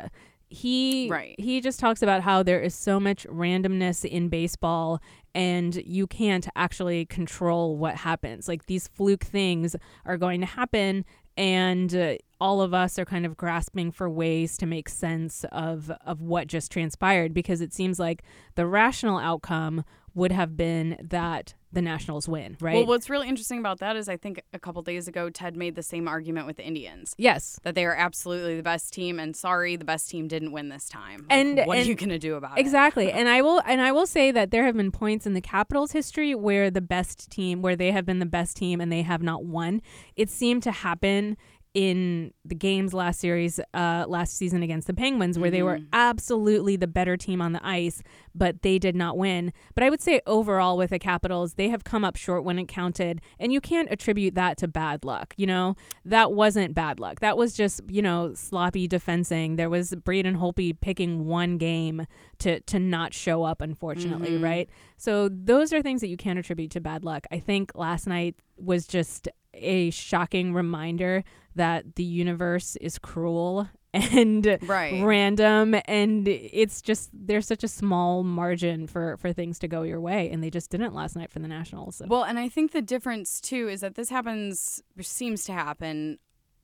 he 0.50 1.08
Right. 1.08 1.36
he 1.38 1.60
just 1.60 1.78
talks 1.80 2.02
about 2.02 2.22
how 2.22 2.42
there 2.42 2.60
is 2.60 2.74
so 2.74 2.98
much 3.00 3.24
randomness 3.26 4.04
in 4.04 4.28
baseball 4.28 5.00
and 5.34 5.76
you 5.86 6.06
can't 6.08 6.48
actually 6.56 7.06
control 7.06 7.76
what 7.76 7.94
happens 7.94 8.48
like 8.48 8.66
these 8.66 8.88
fluke 8.88 9.22
things 9.24 9.76
are 10.04 10.18
going 10.18 10.40
to 10.40 10.46
happen 10.46 11.04
and 11.36 11.94
uh, 11.94 12.16
all 12.40 12.62
of 12.62 12.72
us 12.72 12.98
are 12.98 13.04
kind 13.04 13.26
of 13.26 13.36
grasping 13.36 13.90
for 13.92 14.08
ways 14.08 14.56
to 14.58 14.66
make 14.66 14.88
sense 14.88 15.44
of 15.52 15.90
of 16.06 16.20
what 16.20 16.46
just 16.46 16.70
transpired 16.72 17.34
because 17.34 17.60
it 17.60 17.72
seems 17.72 17.98
like 17.98 18.22
the 18.54 18.66
rational 18.66 19.18
outcome 19.18 19.84
would 20.14 20.32
have 20.32 20.56
been 20.56 20.96
that 21.00 21.54
the 21.72 21.80
Nationals 21.80 22.28
win, 22.28 22.56
right? 22.60 22.74
Well, 22.74 22.86
what's 22.86 23.08
really 23.08 23.28
interesting 23.28 23.60
about 23.60 23.78
that 23.78 23.94
is 23.94 24.08
I 24.08 24.16
think 24.16 24.42
a 24.52 24.58
couple 24.58 24.82
days 24.82 25.06
ago, 25.06 25.30
Ted 25.30 25.56
made 25.56 25.76
the 25.76 25.84
same 25.84 26.08
argument 26.08 26.48
with 26.48 26.56
the 26.56 26.64
Indians. 26.66 27.14
yes. 27.16 27.60
that 27.62 27.76
they 27.76 27.84
are 27.86 27.94
absolutely 27.94 28.56
the 28.56 28.62
best 28.64 28.92
team 28.92 29.20
and 29.20 29.36
sorry 29.36 29.76
the 29.76 29.84
best 29.84 30.10
team 30.10 30.26
didn't 30.26 30.50
win 30.50 30.68
this 30.68 30.88
time 30.88 31.26
Like, 31.30 31.38
And- 31.38 31.58
what 31.58 31.78
and- 31.78 31.86
are 31.86 31.88
you 31.88 31.94
going 31.94 32.08
to 32.08 32.18
do 32.18 32.34
about 32.34 32.58
it 32.58 32.60
Exactly. 32.60 33.12
And 33.20 33.28
I 33.28 33.40
will 33.42 33.62
and 33.64 33.80
I 33.80 33.92
will 33.92 34.06
say 34.06 34.32
that 34.32 34.50
there 34.50 34.64
have 34.64 34.76
been 34.76 34.90
points 34.90 35.26
in 35.26 35.34
the 35.34 35.40
Capitals 35.40 35.92
history 35.92 36.34
where 36.34 36.72
the 36.72 36.80
best 36.80 37.30
team 37.30 37.62
where 37.62 37.76
they 37.76 37.92
have 37.92 38.04
been 38.04 38.18
the 38.18 38.26
best 38.26 38.56
team 38.56 38.80
and 38.80 38.90
they 38.90 39.02
have 39.02 39.22
not 39.22 39.44
won. 39.44 39.80
It 40.16 40.28
seemed 40.28 40.64
to 40.64 40.72
happen 40.72 41.36
in 41.72 42.32
the 42.44 42.54
games 42.54 42.92
last 42.92 43.20
series 43.20 43.60
uh 43.74 44.04
last 44.08 44.36
season 44.36 44.60
against 44.62 44.88
the 44.88 44.94
Penguins 44.94 45.38
where 45.38 45.52
they 45.52 45.62
were 45.62 45.78
absolutely 45.92 46.74
the 46.74 46.88
better 46.88 47.16
team 47.16 47.40
on 47.40 47.52
the 47.52 47.64
ice 47.64 48.02
but 48.34 48.62
they 48.62 48.78
did 48.78 48.96
not 48.96 49.16
win. 49.16 49.52
But 49.74 49.84
I 49.84 49.90
would 49.90 50.00
say 50.00 50.20
overall 50.26 50.76
with 50.76 50.90
the 50.90 50.98
Capitals 50.98 51.54
they 51.54 51.68
have 51.68 51.84
come 51.84 52.04
up 52.04 52.16
short 52.16 52.42
when 52.44 52.58
it 52.58 52.66
counted 52.66 53.20
and 53.38 53.52
you 53.52 53.60
can't 53.60 53.88
attribute 53.90 54.34
that 54.34 54.56
to 54.58 54.68
bad 54.68 55.04
luck, 55.04 55.32
you 55.36 55.46
know? 55.46 55.76
That 56.04 56.32
wasn't 56.32 56.74
bad 56.74 56.98
luck. 56.98 57.20
That 57.20 57.36
was 57.36 57.54
just, 57.54 57.80
you 57.88 58.02
know, 58.02 58.34
sloppy 58.34 58.88
defensing. 58.88 59.54
There 59.56 59.70
was 59.70 59.94
Braden 59.94 60.36
Holtby 60.38 60.80
picking 60.80 61.26
one 61.26 61.56
game 61.58 62.06
to 62.40 62.60
to 62.60 62.78
not 62.80 63.14
show 63.14 63.44
up 63.44 63.60
unfortunately, 63.60 64.38
Mhm. 64.38 64.42
right? 64.42 64.70
So 64.96 65.28
those 65.28 65.72
are 65.72 65.82
things 65.82 66.00
that 66.00 66.08
you 66.08 66.16
can't 66.16 66.38
attribute 66.38 66.70
to 66.72 66.80
bad 66.80 67.04
luck. 67.04 67.26
I 67.30 67.38
think 67.38 67.72
last 67.76 68.06
night 68.08 68.34
was 68.56 68.86
just 68.86 69.28
a 69.54 69.90
shocking 69.90 70.52
reminder 70.54 71.24
that 71.60 71.94
the 71.96 72.02
universe 72.04 72.76
is 72.76 72.98
cruel 72.98 73.68
and 73.94 74.58
right 74.62 75.02
random 75.04 75.74
and 75.86 76.26
it's 76.28 76.80
just 76.80 77.10
there's 77.12 77.46
such 77.46 77.64
a 77.64 77.68
small 77.68 78.22
margin 78.22 78.86
for 78.86 79.16
for 79.18 79.32
things 79.32 79.58
to 79.58 79.66
go 79.68 79.82
your 79.82 80.00
way 80.00 80.30
and 80.30 80.42
they 80.44 80.50
just 80.50 80.70
didn't 80.70 80.94
last 80.94 81.16
night 81.16 81.30
for 81.30 81.40
the 81.40 81.48
nationals 81.48 81.96
so. 81.96 82.06
well 82.06 82.22
and 82.22 82.38
i 82.38 82.48
think 82.48 82.70
the 82.72 82.80
difference 82.82 83.40
too 83.40 83.68
is 83.68 83.80
that 83.80 83.96
this 83.96 84.08
happens 84.08 84.80
seems 85.00 85.44
to 85.44 85.52
happen 85.52 86.18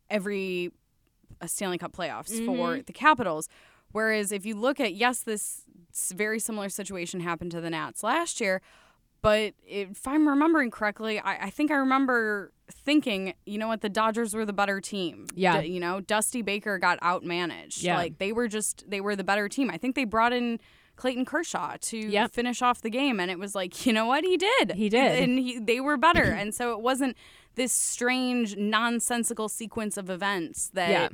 every 0.08 0.70
uh, 1.40 1.46
stanley 1.46 1.78
cup 1.78 1.92
playoffs 1.92 2.30
for 2.46 2.76
Mhm. 2.76 2.86
the 2.86 2.92
capitals 2.92 3.48
Whereas 3.92 4.30
if 4.30 4.44
you 4.44 4.54
look 4.56 4.78
at, 4.78 4.92
yes, 4.94 5.20
this 5.20 5.62
very 6.14 6.38
similar 6.38 6.68
situation 6.68 7.20
happened 7.20 7.50
to 7.52 7.62
the 7.62 7.70
Nats 7.70 8.02
last 8.02 8.42
year, 8.42 8.60
but 9.22 9.54
if 9.66 10.06
I'm 10.06 10.28
remembering 10.28 10.70
correctly, 10.70 11.18
I, 11.18 11.46
I 11.46 11.50
think 11.50 11.70
I 11.70 11.76
remember 11.76 12.52
thinking, 12.70 13.34
you 13.44 13.58
know 13.58 13.68
what, 13.68 13.80
the 13.80 13.88
Dodgers 13.88 14.34
were 14.34 14.44
the 14.44 14.52
better 14.52 14.80
team. 14.80 15.26
Yeah. 15.34 15.60
D- 15.62 15.68
you 15.68 15.80
know, 15.80 16.00
Dusty 16.00 16.42
Baker 16.42 16.78
got 16.78 17.00
outmanaged. 17.00 17.82
Yeah. 17.82 17.96
Like 17.96 18.18
they 18.18 18.32
were 18.32 18.48
just, 18.48 18.84
they 18.88 19.00
were 19.00 19.16
the 19.16 19.24
better 19.24 19.48
team. 19.48 19.70
I 19.70 19.78
think 19.78 19.94
they 19.94 20.04
brought 20.04 20.32
in 20.32 20.58
Clayton 20.96 21.24
Kershaw 21.26 21.76
to 21.80 21.96
Yep. 21.98 22.32
finish 22.32 22.62
off 22.62 22.80
the 22.80 22.88
game, 22.90 23.20
and 23.20 23.30
it 23.30 23.38
was 23.38 23.54
like, 23.54 23.84
you 23.86 23.92
know 23.92 24.06
what, 24.06 24.24
he 24.24 24.36
did. 24.36 24.72
He 24.72 24.88
did. 24.88 25.22
And 25.22 25.38
he, 25.38 25.58
they 25.58 25.78
were 25.80 25.96
better. 25.96 26.22
and 26.24 26.54
so 26.54 26.72
it 26.72 26.80
wasn't 26.80 27.16
this 27.54 27.72
strange, 27.72 28.56
nonsensical 28.56 29.48
sequence 29.48 29.96
of 29.96 30.08
events 30.10 30.70
that 30.74 30.90
Yeah. 30.90 31.08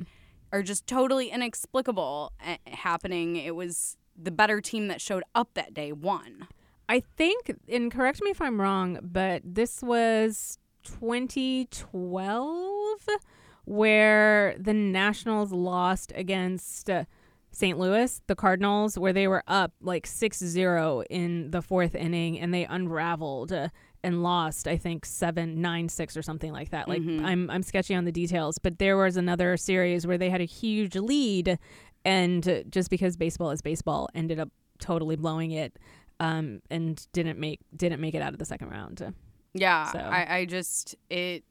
are 0.51 0.63
just 0.63 0.87
totally 0.87 1.29
inexplicable 1.29 2.31
uh, 2.45 2.55
happening. 2.67 3.35
It 3.35 3.55
was 3.55 3.97
the 4.15 4.31
better 4.31 4.61
team 4.61 4.87
that 4.87 5.01
showed 5.01 5.23
up 5.35 5.49
that 5.55 5.73
day 5.73 5.91
won. 5.91 6.47
I 6.89 7.01
think, 7.17 7.51
and 7.69 7.91
correct 7.91 8.21
me 8.21 8.29
if 8.31 8.41
I'm 8.41 8.59
wrong, 8.61 8.99
but 9.01 9.41
this 9.45 9.81
was 9.81 10.59
2012 10.83 13.07
where 13.65 14.55
the 14.59 14.73
Nationals 14.73 15.51
lost 15.51 16.11
against 16.15 16.89
uh, 16.89 17.05
St. 17.51 17.77
Louis, 17.79 18.21
the 18.27 18.35
Cardinals, 18.35 18.97
where 18.97 19.13
they 19.13 19.27
were 19.27 19.43
up 19.47 19.71
like 19.81 20.05
6 20.05 20.37
0 20.39 21.03
in 21.09 21.51
the 21.51 21.61
fourth 21.61 21.95
inning 21.95 22.39
and 22.39 22.53
they 22.53 22.65
unraveled. 22.65 23.51
Uh, 23.53 23.69
and 24.05 24.21
lost, 24.21 24.67
I 24.67 24.75
think 24.75 25.05
seven, 25.05 25.61
nine, 25.61 25.87
six, 25.87 26.17
or 26.17 26.21
something 26.21 26.51
like 26.51 26.71
that. 26.71 26.89
Like 26.89 27.01
Mhm. 27.01 27.23
I'm, 27.23 27.49
I'm 27.49 27.63
sketchy 27.63 27.95
on 27.95 28.03
the 28.03 28.11
details, 28.11 28.57
but 28.57 28.77
there 28.77 28.97
was 28.97 29.15
another 29.15 29.55
series 29.55 30.05
where 30.05 30.17
they 30.17 30.29
had 30.29 30.41
a 30.41 30.45
huge 30.45 30.97
lead, 30.97 31.57
and 32.03 32.65
just 32.69 32.89
because 32.89 33.15
baseball 33.15 33.51
is 33.51 33.61
baseball, 33.61 34.09
ended 34.13 34.41
up 34.41 34.49
totally 34.79 35.15
blowing 35.15 35.51
it 35.51 35.79
um, 36.19 36.59
and 36.69 37.07
didn't 37.13 37.39
make 37.39 37.61
didn't 37.73 38.01
make 38.01 38.13
it 38.13 38.21
out 38.21 38.33
of 38.33 38.39
the 38.39 38.45
second 38.45 38.71
round. 38.71 39.13
Yeah, 39.53 39.91
So- 39.91 39.99
I, 39.99 40.37
I 40.37 40.45
just 40.45 40.95
it 41.09 41.43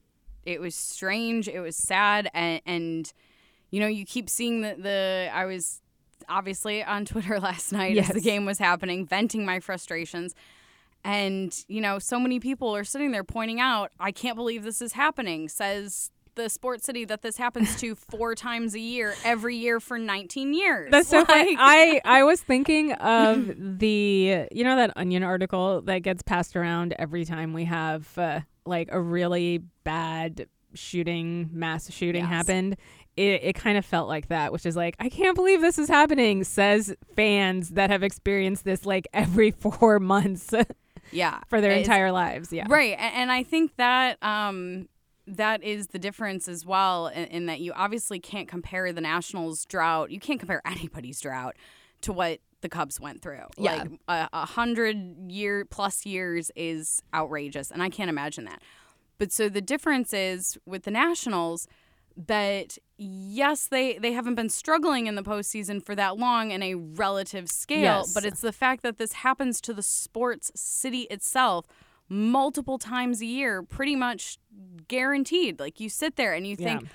it 0.44 0.60
was 0.60 0.74
strange. 0.74 1.48
It 1.48 1.60
was 1.60 1.76
sad, 1.76 2.28
and, 2.34 2.60
and 2.66 3.12
you 3.70 3.80
know 3.80 3.86
you 3.86 4.04
keep 4.04 4.28
seeing 4.28 4.60
the 4.62 4.74
the 4.78 5.30
I 5.32 5.44
was 5.44 5.80
obviously 6.28 6.82
on 6.82 7.04
Twitter 7.12 7.38
last 7.40 7.72
night 7.72 7.96
as 7.98 8.08
the 8.08 8.20
game 8.20 8.44
was 8.44 8.58
happening, 8.58 9.06
venting 9.06 9.44
my 9.44 9.60
frustrations. 9.60 10.34
And, 11.04 11.52
you 11.66 11.80
know, 11.80 11.98
so 11.98 12.20
many 12.20 12.38
people 12.38 12.76
are 12.76 12.84
sitting 12.84 13.10
there 13.10 13.24
pointing 13.24 13.58
out, 13.58 13.90
I 13.98 14.12
can't 14.12 14.36
believe 14.36 14.62
this 14.62 14.80
is 14.80 14.92
happening, 14.92 15.48
says 15.48 16.12
the 16.34 16.48
sports 16.48 16.84
city 16.84 17.04
that 17.04 17.22
this 17.22 17.36
happens 17.36 17.76
to 17.80 17.94
four 18.10 18.34
times 18.34 18.74
a 18.74 18.80
year, 18.80 19.14
every 19.24 19.56
year 19.56 19.80
for 19.80 19.98
19 19.98 20.54
years. 20.54 20.90
That's 20.90 21.08
so 21.08 21.24
funny. 21.24 21.56
I 21.58 22.00
I 22.04 22.24
was 22.24 22.40
thinking 22.40 22.92
of 22.92 23.52
the 23.78 24.46
you 24.50 24.64
know 24.64 24.76
that 24.76 24.92
Onion 24.96 25.22
article 25.22 25.82
that 25.82 26.00
gets 26.00 26.22
passed 26.22 26.56
around 26.56 26.94
every 26.98 27.24
time 27.24 27.52
we 27.52 27.64
have 27.64 28.06
uh, 28.18 28.40
like 28.64 28.88
a 28.92 29.00
really 29.00 29.58
bad 29.84 30.46
shooting 30.74 31.50
mass 31.52 31.90
shooting 31.90 32.22
Yes. 32.22 32.30
happened. 32.30 32.76
It, 33.14 33.42
it 33.42 33.52
kind 33.54 33.76
of 33.76 33.84
felt 33.84 34.08
like 34.08 34.28
that, 34.28 34.54
which 34.54 34.64
is 34.64 34.74
like, 34.74 34.96
I 34.98 35.10
can't 35.10 35.34
believe 35.34 35.60
this 35.60 35.78
is 35.78 35.88
happening, 35.88 36.44
says 36.44 36.96
fans 37.14 37.70
that 37.70 37.90
have 37.90 38.02
experienced 38.02 38.64
this 38.64 38.86
like 38.86 39.06
every 39.12 39.50
four 39.50 40.00
months 40.00 40.54
yeah. 41.10 41.40
for 41.48 41.60
their 41.60 41.72
entire 41.72 42.10
lives. 42.10 42.52
Yeah. 42.52 42.64
Right, 42.68 42.96
and, 42.98 43.14
and 43.14 43.32
I 43.32 43.42
think 43.42 43.76
that 43.76 44.16
um, 44.22 44.88
that 45.26 45.62
is 45.62 45.88
the 45.88 45.98
difference 45.98 46.48
as 46.48 46.66
well, 46.66 47.06
in, 47.08 47.24
in 47.26 47.46
that 47.46 47.60
you 47.60 47.72
obviously 47.74 48.18
can't 48.18 48.48
compare 48.48 48.92
the 48.92 49.00
Nationals' 49.00 49.64
drought. 49.64 50.10
You 50.10 50.20
can't 50.20 50.40
compare 50.40 50.62
anybody's 50.66 51.20
drought 51.20 51.56
to 52.02 52.12
what 52.12 52.40
the 52.60 52.68
Cubs 52.68 53.00
went 53.00 53.22
through. 53.22 53.42
Yeah. 53.58 53.76
Like 53.76 53.90
a, 54.08 54.28
a 54.32 54.46
hundred 54.46 55.30
year 55.30 55.64
plus 55.64 56.04
years 56.06 56.50
is 56.56 57.02
outrageous, 57.14 57.70
and 57.70 57.82
I 57.82 57.88
can't 57.88 58.08
imagine 58.10 58.44
that. 58.44 58.62
But 59.18 59.30
so 59.32 59.48
the 59.48 59.60
difference 59.60 60.12
is 60.12 60.58
with 60.66 60.82
the 60.84 60.90
Nationals 60.90 61.68
that 62.16 62.76
yes, 62.98 63.66
they 63.68 63.96
they 63.98 64.12
haven't 64.12 64.34
been 64.34 64.48
struggling 64.50 65.06
in 65.06 65.14
the 65.14 65.22
postseason 65.22 65.82
for 65.84 65.94
that 65.94 66.18
long 66.18 66.50
in 66.50 66.62
a 66.62 66.74
relative 66.74 67.48
scale, 67.48 67.80
Yes. 68.00 68.12
but 68.12 68.24
it's 68.24 68.40
the 68.40 68.52
fact 68.52 68.82
that 68.82 68.98
this 68.98 69.12
happens 69.12 69.60
to 69.62 69.72
the 69.72 69.82
sports 69.82 70.52
city 70.54 71.02
itself 71.02 71.66
multiple 72.12 72.78
times 72.78 73.22
a 73.22 73.26
year, 73.26 73.62
pretty 73.62 73.96
much 73.96 74.38
guaranteed. 74.86 75.58
Like 75.58 75.80
you 75.80 75.88
sit 75.88 76.16
there 76.16 76.34
and 76.34 76.46
you 76.46 76.56
Yeah. 76.58 76.78
think, 76.78 76.90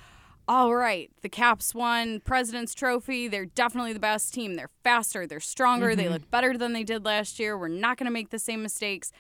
all 0.47 0.75
right, 0.75 1.11
the 1.21 1.29
Caps 1.29 1.73
won 1.73 2.21
President's 2.21 2.73
Trophy. 2.73 3.27
They're 3.27 3.45
definitely 3.45 3.93
the 3.93 3.99
best 3.99 4.33
team. 4.33 4.55
They're 4.55 4.69
faster, 4.83 5.25
they're 5.27 5.39
stronger, 5.39 5.95
they 5.95 6.03
mm-hmm. 6.03 6.13
look 6.13 6.31
better 6.31 6.57
than 6.57 6.73
they 6.73 6.83
did 6.83 7.03
last 7.03 7.39
year. 7.39 7.57
We're 7.57 7.67
not 7.67 7.97
going 7.97 8.05
to 8.05 8.13
make 8.13 8.29
the 8.29 8.39
same 8.39 8.61
mistakes. 8.61 9.11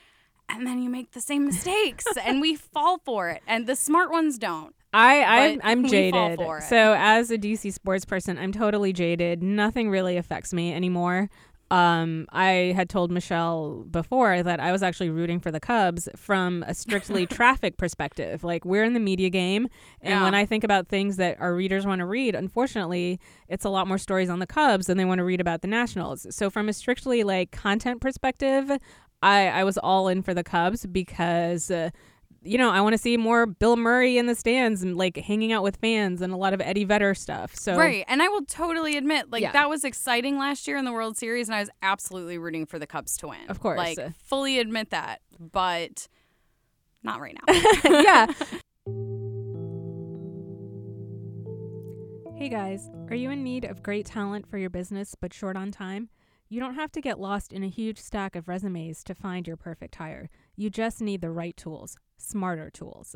And 0.47 0.65
then 0.65 0.81
you 0.81 0.89
make 0.89 1.11
the 1.11 1.19
same 1.19 1.45
mistakes 1.45 2.05
and 2.23 2.39
we 2.39 2.55
fall 2.55 2.99
for 2.99 3.29
it. 3.29 3.41
And 3.47 3.67
the 3.67 3.75
smart 3.75 4.11
ones 4.11 4.37
don't. 4.37 4.73
I, 4.93 5.23
I'm, 5.23 5.61
I'm 5.63 5.87
jaded. 5.89 6.39
So 6.69 6.95
as 6.97 7.29
a 7.31 7.37
DC 7.37 7.73
sports 7.73 8.05
person, 8.05 8.37
I'm 8.37 8.53
totally 8.53 8.93
jaded. 8.93 9.43
Nothing 9.43 9.89
really 9.89 10.15
affects 10.15 10.53
me 10.53 10.73
anymore. 10.73 11.29
Um, 11.69 12.27
I 12.31 12.71
had 12.75 12.89
told 12.89 13.11
Michelle 13.11 13.85
before 13.91 14.41
that 14.41 14.59
I 14.61 14.71
was 14.71 14.81
actually 14.81 15.09
rooting 15.09 15.39
for 15.41 15.51
the 15.51 15.59
Cubs 15.59 16.07
from 16.15 16.63
a 16.65 16.73
strictly 16.73 17.25
traffic 17.37 17.77
perspective. 17.77 18.43
Like 18.43 18.63
we're 18.63 18.83
in 18.85 18.93
the 18.93 18.99
media 19.01 19.29
game, 19.29 19.67
and 20.01 20.11
Yeah. 20.19 20.23
when 20.23 20.33
I 20.33 20.45
think 20.45 20.63
about 20.63 20.87
things 20.87 21.17
that 21.17 21.39
our 21.41 21.53
readers 21.53 21.85
want 21.85 21.99
to 21.99 22.05
read, 22.05 22.35
unfortunately, 22.35 23.19
it's 23.49 23.65
a 23.65 23.69
lot 23.69 23.87
more 23.87 23.97
stories 23.97 24.29
on 24.29 24.39
the 24.39 24.47
Cubs 24.47 24.87
than 24.87 24.97
they 24.97 25.05
want 25.05 25.19
to 25.19 25.25
read 25.25 25.41
about 25.41 25.61
the 25.61 25.67
Nationals. 25.67 26.25
So 26.33 26.49
from 26.49 26.69
a 26.69 26.73
strictly 26.73 27.23
like 27.23 27.51
content 27.51 27.99
perspective, 28.01 28.71
I 29.21 29.47
I 29.49 29.63
was 29.65 29.77
all 29.77 30.07
in 30.07 30.21
for 30.21 30.33
the 30.33 30.43
Cubs 30.43 30.85
because. 30.85 31.69
Uh, 31.69 31.89
you 32.47 32.57
know, 32.57 32.69
I 32.71 32.81
want 32.81 32.93
to 32.93 32.97
see 32.97 33.17
more 33.17 33.45
Bill 33.45 33.75
Murray 33.75 34.17
in 34.17 34.25
the 34.25 34.35
stands 34.35 34.81
and 34.81 34.95
like 34.97 35.17
hanging 35.17 35.51
out 35.51 35.63
with 35.63 35.77
fans 35.77 36.21
and 36.21 36.31
a 36.33 36.37
lot 36.37 36.53
of 36.53 36.61
Eddie 36.61 36.85
Vedder 36.85 37.13
stuff. 37.13 37.55
So 37.55 37.75
Right. 37.77 38.05
And 38.07 38.21
I 38.21 38.27
will 38.29 38.45
totally 38.45 38.97
admit, 38.97 39.29
like, 39.31 39.41
Yeah. 39.41 39.51
that 39.51 39.69
was 39.69 39.83
exciting 39.83 40.37
last 40.37 40.67
year 40.67 40.77
in 40.77 40.85
the 40.85 40.91
World 40.93 41.17
Series, 41.17 41.47
and 41.49 41.55
I 41.55 41.59
was 41.59 41.69
absolutely 41.81 42.37
rooting 42.37 42.65
for 42.65 42.79
the 42.79 42.87
Cubs 42.87 43.17
to 43.17 43.27
win. 43.27 43.49
Of 43.49 43.59
course. 43.59 43.77
Like, 43.77 43.97
fully 44.17 44.59
admit 44.59 44.91
that, 44.91 45.21
but 45.39 46.07
not 47.03 47.19
right 47.19 47.37
now. 47.47 47.53
yeah. 47.83 48.27
Hey 52.35 52.49
guys, 52.49 52.91
are 53.09 53.15
you 53.15 53.31
in 53.31 53.43
need 53.43 53.65
of 53.65 53.81
great 53.81 54.05
talent 54.05 54.47
for 54.47 54.59
your 54.59 54.69
business 54.69 55.15
but 55.19 55.33
short 55.33 55.57
on 55.57 55.71
time? 55.71 56.09
You 56.49 56.59
don't 56.59 56.75
have 56.75 56.91
to 56.91 57.01
get 57.01 57.19
lost 57.19 57.51
in 57.51 57.63
a 57.63 57.67
huge 57.67 57.97
stack 57.97 58.35
of 58.35 58.47
resumes 58.47 59.03
to 59.05 59.15
find 59.15 59.47
your 59.47 59.57
perfect 59.57 59.95
hire. 59.95 60.29
You 60.55 60.69
just 60.69 61.01
need 61.01 61.21
the 61.21 61.31
right 61.31 61.57
tools, 61.57 61.97
smarter 62.17 62.69
tools. 62.69 63.15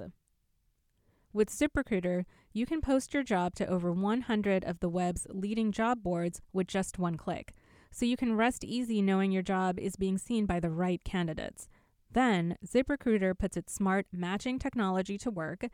With 1.33 1.49
ZipRecruiter, 1.49 2.25
you 2.51 2.65
can 2.65 2.81
post 2.81 3.13
your 3.13 3.23
job 3.23 3.55
to 3.55 3.67
over 3.67 3.91
100 3.91 4.65
of 4.65 4.79
the 4.79 4.89
web's 4.89 5.25
leading 5.29 5.71
job 5.71 6.03
boards 6.03 6.41
with 6.51 6.67
just 6.67 6.99
one 6.99 7.15
click. 7.15 7.53
So 7.91 8.05
you 8.05 8.17
can 8.17 8.35
rest 8.35 8.63
easy 8.63 9.01
knowing 9.01 9.31
your 9.31 9.41
job 9.41 9.79
is 9.79 9.95
being 9.95 10.17
seen 10.17 10.45
by 10.45 10.59
the 10.59 10.69
right 10.69 11.01
candidates. 11.03 11.69
Then, 12.11 12.57
ZipRecruiter 12.65 13.37
puts 13.37 13.55
its 13.55 13.73
smart 13.73 14.05
matching 14.11 14.59
technology 14.59 15.17
to 15.19 15.31
work, 15.31 15.65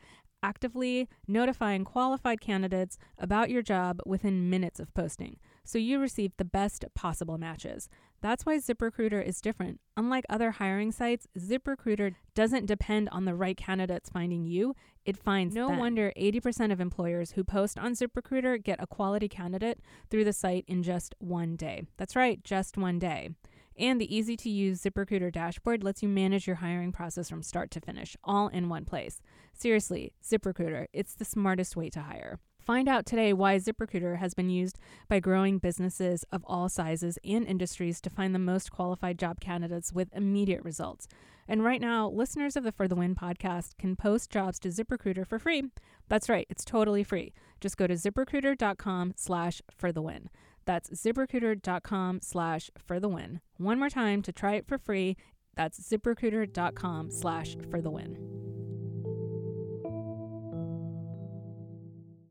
actively 0.42 1.08
notifying 1.26 1.84
qualified 1.84 2.40
candidates 2.40 2.96
about 3.18 3.50
your 3.50 3.62
job 3.62 4.00
within 4.06 4.48
minutes 4.48 4.78
of 4.78 4.94
posting, 4.94 5.38
so 5.68 5.76
you 5.76 5.98
receive 6.00 6.32
the 6.38 6.46
best 6.46 6.86
possible 6.94 7.36
matches. 7.36 7.90
That's 8.22 8.46
why 8.46 8.56
ZipRecruiter 8.56 9.22
is 9.22 9.42
different. 9.42 9.80
Unlike 9.98 10.24
other 10.30 10.52
hiring 10.52 10.92
sites, 10.92 11.26
ZipRecruiter 11.38 12.14
doesn't 12.34 12.64
depend 12.64 13.10
on 13.10 13.26
the 13.26 13.34
right 13.34 13.54
candidates 13.54 14.08
finding 14.08 14.46
you, 14.46 14.74
it 15.04 15.18
finds 15.18 15.54
No 15.54 15.68
them. 15.68 15.76
wonder 15.76 16.10
80% 16.16 16.72
of 16.72 16.80
employers 16.80 17.32
who 17.32 17.44
post 17.44 17.78
on 17.78 17.92
ZipRecruiter 17.92 18.64
get 18.64 18.82
a 18.82 18.86
quality 18.86 19.28
candidate 19.28 19.78
through 20.08 20.24
the 20.24 20.32
site 20.32 20.64
in 20.66 20.82
just 20.82 21.14
one 21.18 21.54
day. 21.54 21.82
That's 21.98 22.16
right, 22.16 22.42
just 22.42 22.78
one 22.78 22.98
day. 22.98 23.28
And 23.76 24.00
the 24.00 24.16
easy 24.16 24.38
to 24.38 24.48
use 24.48 24.80
ZipRecruiter 24.80 25.30
dashboard 25.30 25.84
lets 25.84 26.02
you 26.02 26.08
manage 26.08 26.46
your 26.46 26.56
hiring 26.56 26.92
process 26.92 27.28
from 27.28 27.42
start 27.42 27.70
to 27.72 27.80
finish, 27.80 28.16
all 28.24 28.48
in 28.48 28.70
one 28.70 28.86
place. 28.86 29.20
Seriously, 29.52 30.14
ZipRecruiter, 30.24 30.86
it's 30.94 31.14
the 31.14 31.26
smartest 31.26 31.76
way 31.76 31.90
to 31.90 32.00
hire. 32.00 32.40
Find 32.68 32.86
out 32.86 33.06
today 33.06 33.32
why 33.32 33.56
ZipRecruiter 33.56 34.18
has 34.18 34.34
been 34.34 34.50
used 34.50 34.78
by 35.08 35.20
growing 35.20 35.56
businesses 35.56 36.26
of 36.30 36.44
all 36.46 36.68
sizes 36.68 37.18
and 37.24 37.46
industries 37.46 37.98
to 38.02 38.10
find 38.10 38.34
the 38.34 38.38
most 38.38 38.70
qualified 38.70 39.18
job 39.18 39.40
candidates 39.40 39.90
with 39.90 40.14
immediate 40.14 40.62
results. 40.62 41.08
And 41.48 41.64
right 41.64 41.80
now, 41.80 42.10
listeners 42.10 42.56
of 42.56 42.64
the 42.64 42.72
For 42.72 42.86
the 42.86 42.94
Win 42.94 43.14
podcast 43.14 43.78
can 43.78 43.96
post 43.96 44.28
jobs 44.28 44.58
to 44.58 44.68
ZipRecruiter 44.68 45.26
for 45.26 45.38
free. 45.38 45.70
That's 46.10 46.28
right, 46.28 46.46
it's 46.50 46.62
totally 46.62 47.02
free. 47.02 47.32
Just 47.58 47.78
go 47.78 47.86
to 47.86 47.94
ziprecruiter.com 47.94 49.14
slash 49.16 49.62
for 49.74 49.90
the 49.90 50.02
win. 50.02 50.28
That's 50.66 50.90
ziprecruiter.com 50.90 52.20
slash 52.20 52.70
for 52.76 53.00
the 53.00 53.08
win. 53.08 53.40
One 53.56 53.78
more 53.78 53.88
time 53.88 54.20
to 54.20 54.30
try 54.30 54.56
it 54.56 54.66
for 54.66 54.76
free. 54.76 55.16
That's 55.54 55.80
ziprecruiter.com 55.80 57.12
slash 57.12 57.56
for 57.70 57.80
the 57.80 57.90
win. 57.90 58.67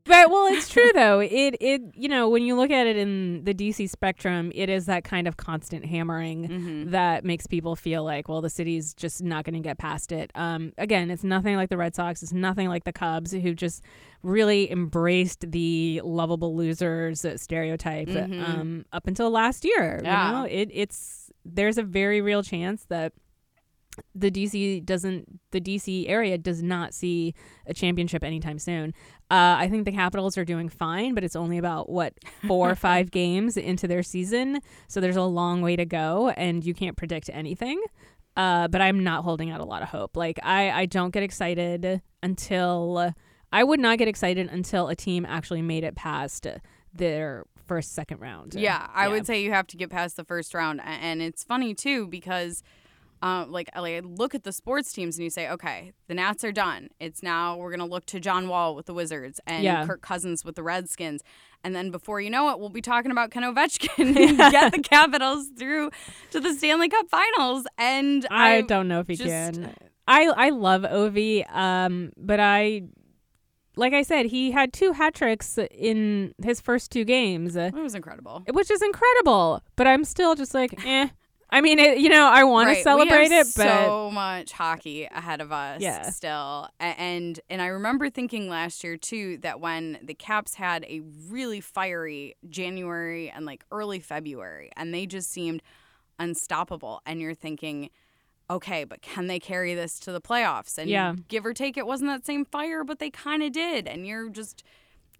But 0.08 0.30
well, 0.30 0.46
it's 0.52 0.68
true 0.72 0.90
though. 0.94 1.20
It 1.20 1.56
it 1.60 1.82
you 1.94 2.08
know 2.08 2.28
when 2.28 2.42
you 2.42 2.56
look 2.56 2.70
at 2.70 2.86
it 2.86 2.96
in 2.96 3.44
the 3.44 3.54
DC 3.54 3.88
spectrum, 3.90 4.50
it 4.54 4.68
is 4.68 4.86
that 4.86 5.04
kind 5.04 5.28
of 5.28 5.36
constant 5.36 5.84
hammering 5.84 6.48
Mm-hmm. 6.48 6.90
that 6.90 7.24
makes 7.24 7.46
people 7.46 7.76
feel 7.76 8.02
like, 8.02 8.28
well, 8.28 8.40
the 8.40 8.50
city's 8.50 8.94
just 8.94 9.22
not 9.22 9.44
going 9.44 9.54
to 9.54 9.60
get 9.60 9.78
past 9.78 10.10
it. 10.12 10.30
Um, 10.34 10.72
again, 10.78 11.10
it's 11.10 11.22
nothing 11.24 11.56
like 11.56 11.68
the 11.68 11.76
Red 11.76 11.94
Sox. 11.94 12.22
It's 12.22 12.32
nothing 12.32 12.68
like 12.68 12.84
the 12.84 12.92
Cubs, 12.92 13.32
who 13.32 13.54
just 13.54 13.82
really 14.22 14.70
embraced 14.70 15.50
the 15.50 16.00
lovable 16.04 16.56
losers 16.56 17.24
stereotype 17.36 18.08
Mhm. 18.08 18.48
um, 18.48 18.84
up 18.92 19.06
until 19.06 19.30
last 19.30 19.64
year. 19.64 20.00
Yeah. 20.02 20.26
You 20.26 20.32
know, 20.36 20.44
it 20.44 20.70
it's 20.72 21.30
there's 21.44 21.78
a 21.78 21.82
very 21.82 22.20
real 22.20 22.42
chance 22.42 22.84
that 22.88 23.12
the 24.14 24.30
DC 24.30 24.84
doesn't 24.84 25.40
the 25.50 25.60
DC 25.60 26.08
area 26.08 26.36
does 26.38 26.62
not 26.62 26.94
see 26.94 27.34
a 27.66 27.74
championship 27.74 28.22
anytime 28.24 28.58
soon. 28.58 28.94
Uh, 29.30 29.56
I 29.58 29.68
think 29.68 29.84
the 29.84 29.92
Capitals 29.92 30.38
are 30.38 30.44
doing 30.44 30.68
fine, 30.68 31.14
but 31.14 31.22
it's 31.24 31.36
only 31.36 31.58
about 31.58 31.88
what 31.90 32.14
four 32.46 32.70
or 32.70 32.74
five 32.88 33.10
games 33.10 33.56
into 33.56 33.86
their 33.86 34.02
season, 34.02 34.60
so 34.88 35.00
there's 35.00 35.16
a 35.16 35.22
long 35.22 35.60
way 35.62 35.76
to 35.76 35.84
go, 35.84 36.30
and 36.30 36.64
you 36.64 36.74
can't 36.74 36.96
predict 36.96 37.28
anything. 37.32 37.80
Uh, 38.36 38.68
but 38.68 38.80
I'm 38.80 39.02
not 39.02 39.24
holding 39.24 39.50
out 39.50 39.60
a 39.60 39.64
lot 39.64 39.82
of 39.82 39.88
hope. 39.88 40.16
Like 40.16 40.38
I, 40.42 40.70
I 40.70 40.86
don't 40.86 41.10
get 41.12 41.22
excited 41.22 42.00
until 42.22 43.12
I 43.52 43.64
would 43.64 43.80
not 43.80 43.98
get 43.98 44.06
excited 44.08 44.48
until 44.50 44.88
a 44.88 44.94
team 44.94 45.26
actually 45.26 45.62
made 45.62 45.82
it 45.84 45.96
past 45.96 46.46
their 46.94 47.44
first 47.66 47.94
second 47.94 48.20
round. 48.20 48.54
Yeah, 48.54 48.86
I 48.94 49.06
Yeah. 49.06 49.12
would 49.12 49.26
say 49.26 49.42
you 49.42 49.52
have 49.52 49.66
to 49.68 49.76
get 49.76 49.90
past 49.90 50.16
the 50.16 50.24
first 50.24 50.54
round, 50.54 50.80
and 50.84 51.20
it's 51.20 51.44
funny 51.44 51.74
too 51.74 52.06
because, 52.06 52.62
uh, 53.22 53.44
like, 53.48 53.68
like 53.76 53.94
I 53.94 54.00
look 54.00 54.34
at 54.34 54.44
the 54.44 54.52
sports 54.52 54.92
teams 54.92 55.16
and 55.16 55.24
you 55.24 55.30
say, 55.30 55.48
okay, 55.48 55.92
the 56.06 56.14
Nats 56.14 56.44
are 56.44 56.52
done. 56.52 56.88
It's 57.00 57.22
now 57.22 57.56
we're 57.56 57.70
gonna 57.70 57.86
look 57.86 58.06
to 58.06 58.20
John 58.20 58.48
Wall 58.48 58.74
with 58.74 58.86
the 58.86 58.94
Wizards 58.94 59.40
and 59.46 59.62
Yeah. 59.64 59.86
Kirk 59.86 60.00
Cousins 60.02 60.44
with 60.44 60.54
the 60.56 60.62
Redskins, 60.62 61.22
and 61.64 61.74
then 61.74 61.90
before 61.90 62.20
you 62.20 62.30
know 62.30 62.50
it, 62.50 62.58
we'll 62.60 62.68
be 62.68 62.80
talking 62.80 63.10
about 63.10 63.30
Ken 63.30 63.42
Ovechkin 63.42 64.16
and 64.16 64.36
get 64.52 64.72
the 64.72 64.80
Capitals 64.82 65.48
through 65.58 65.90
to 66.30 66.40
the 66.40 66.54
Stanley 66.54 66.88
Cup 66.88 67.08
Finals. 67.08 67.66
And 67.76 68.26
I, 68.30 68.56
I, 68.58 68.60
don't 68.62 68.86
know 68.88 69.00
if 69.00 69.08
he 69.08 69.16
just- 69.16 69.28
can. 69.28 69.74
I 70.06 70.24
I 70.24 70.50
love 70.50 70.82
Ovi, 70.82 71.44
um, 71.54 72.12
but 72.16 72.40
I, 72.40 72.82
like 73.76 73.92
I 73.92 74.02
said, 74.02 74.26
he 74.26 74.50
had 74.52 74.72
two 74.72 74.92
hat 74.92 75.14
tricks 75.14 75.58
in 75.70 76.34
his 76.42 76.60
first 76.60 76.90
two 76.90 77.04
games, 77.04 77.56
It 77.56 77.74
was 77.74 77.94
incredible. 77.94 78.42
which 78.50 78.70
is 78.70 78.80
incredible. 78.82 79.62
But 79.76 79.86
I'm 79.86 80.04
still 80.04 80.34
just 80.34 80.54
like, 80.54 80.72
eh. 80.86 81.08
I 81.50 81.60
mean, 81.60 81.78
it, 81.78 81.98
you 81.98 82.08
know, 82.10 82.26
I 82.26 82.44
want 82.44 82.68
Right, 82.68 82.76
to 82.78 82.82
celebrate 82.82 83.30
it, 83.32 83.46
but 83.54 83.64
so 83.64 84.10
much 84.12 84.52
hockey 84.52 85.04
ahead 85.04 85.40
of 85.40 85.50
us 85.52 85.82
Yeah. 85.82 86.10
still. 86.10 86.68
And 86.78 87.40
and 87.48 87.62
I 87.62 87.66
remember 87.68 88.10
thinking 88.10 88.48
last 88.48 88.84
year 88.84 88.96
too 88.96 89.38
that 89.38 89.60
when 89.60 89.98
the 90.02 90.14
Caps 90.14 90.54
had 90.54 90.84
a 90.84 91.00
really 91.30 91.60
fiery 91.60 92.36
January 92.48 93.30
and 93.30 93.46
like 93.46 93.64
early 93.72 94.00
February 94.00 94.70
and 94.76 94.92
they 94.92 95.06
just 95.06 95.30
seemed 95.30 95.62
unstoppable 96.18 97.00
and 97.06 97.20
you're 97.20 97.34
thinking 97.34 97.90
okay, 98.50 98.84
but 98.84 99.02
can 99.02 99.26
they 99.26 99.38
carry 99.38 99.74
this 99.74 99.98
to 100.00 100.10
the 100.10 100.22
playoffs? 100.22 100.78
And 100.78 100.88
Yeah. 100.88 101.14
give 101.28 101.44
or 101.44 101.52
take 101.52 101.76
it 101.76 101.86
wasn't 101.86 102.10
that 102.10 102.24
same 102.24 102.44
fire, 102.46 102.82
but 102.82 102.98
they 102.98 103.10
kind 103.10 103.42
of 103.42 103.52
did 103.52 103.86
and 103.86 104.06
you're 104.06 104.30
just 104.30 104.62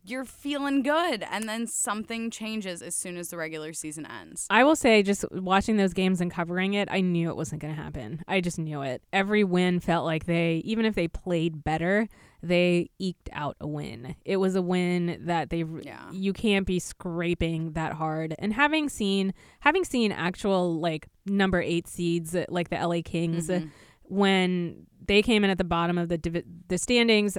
you're 0.05 0.25
feeling 0.25 0.83
good 0.83 1.25
and 1.31 1.49
then 1.49 1.67
something 1.67 2.31
changes 2.31 2.81
as 2.83 2.95
soon 2.95 3.17
as 3.17 3.28
the 3.28 3.37
regular 3.37 3.73
season 3.73 4.07
ends. 4.07 4.47
I 4.49 4.64
will 4.64 4.76
say, 4.76 5.02
just 5.02 5.25
watching 5.33 5.76
those 5.76 5.93
games 5.93 6.21
and 6.21 6.31
covering 6.31 6.75
it, 6.75 6.88
I 6.90 7.00
knew 7.02 7.28
it 7.28 7.37
wasn't 7.37 7.61
going 7.62 7.75
to 7.75 7.83
happen. 7.83 8.23
I 8.26 8.40
just 8.40 8.59
knew 8.59 8.83
it. 8.83 9.02
Every 9.12 9.45
win 9.45 9.81
felt 9.81 10.05
like 10.07 10.25
they, 10.26 10.62
even 10.64 10.85
if 10.87 10.95
they 10.95 11.09
played 11.09 11.62
better, 11.62 12.09
they 12.43 12.90
eked 12.99 13.28
out 13.33 13.57
a 13.61 13.67
win. 13.67 14.14
It 14.25 14.37
was 14.37 14.55
a 14.55 14.62
win 14.62 15.19
that 15.26 15.50
they, 15.50 15.64
Yeah. 15.83 16.11
you 16.12 16.33
can't 16.33 16.67
be 16.67 16.78
scraping 16.78 17.73
that 17.73 17.95
hard. 17.95 18.35
And 18.38 18.52
having 18.55 18.88
seen, 18.88 19.35
having 19.61 19.85
seen 19.85 20.12
actual 20.12 20.78
like 20.81 21.09
number 21.26 21.61
eight 21.61 21.87
seeds 21.88 22.37
like 22.49 22.71
the 22.71 22.76
LA 22.76 23.02
Kings 23.02 23.49
Mhm. 23.49 23.71
when 24.04 24.87
they 25.06 25.23
came 25.23 25.45
in 25.45 25.50
at 25.50 25.58
the 25.58 25.65
bottom 25.65 25.99
of 25.99 26.08
the 26.08 26.45
the 26.69 26.78
standings 26.78 27.37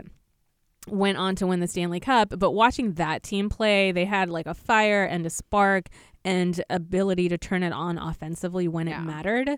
went 0.91 1.17
on 1.17 1.35
to 1.35 1.47
win 1.47 1.59
the 1.59 1.67
Stanley 1.67 1.99
Cup 1.99 2.33
but 2.37 2.51
watching 2.51 2.93
that 2.93 3.23
team 3.23 3.49
play 3.49 3.91
they 3.91 4.05
had 4.05 4.29
like 4.29 4.45
a 4.47 4.53
fire 4.53 5.03
and 5.03 5.25
a 5.25 5.29
spark 5.29 5.87
and 6.25 6.63
ability 6.69 7.29
to 7.29 7.37
turn 7.37 7.63
it 7.63 7.71
on 7.73 7.97
offensively 7.97 8.67
when 8.67 8.87
Yeah. 8.87 9.01
it 9.01 9.05
mattered 9.05 9.49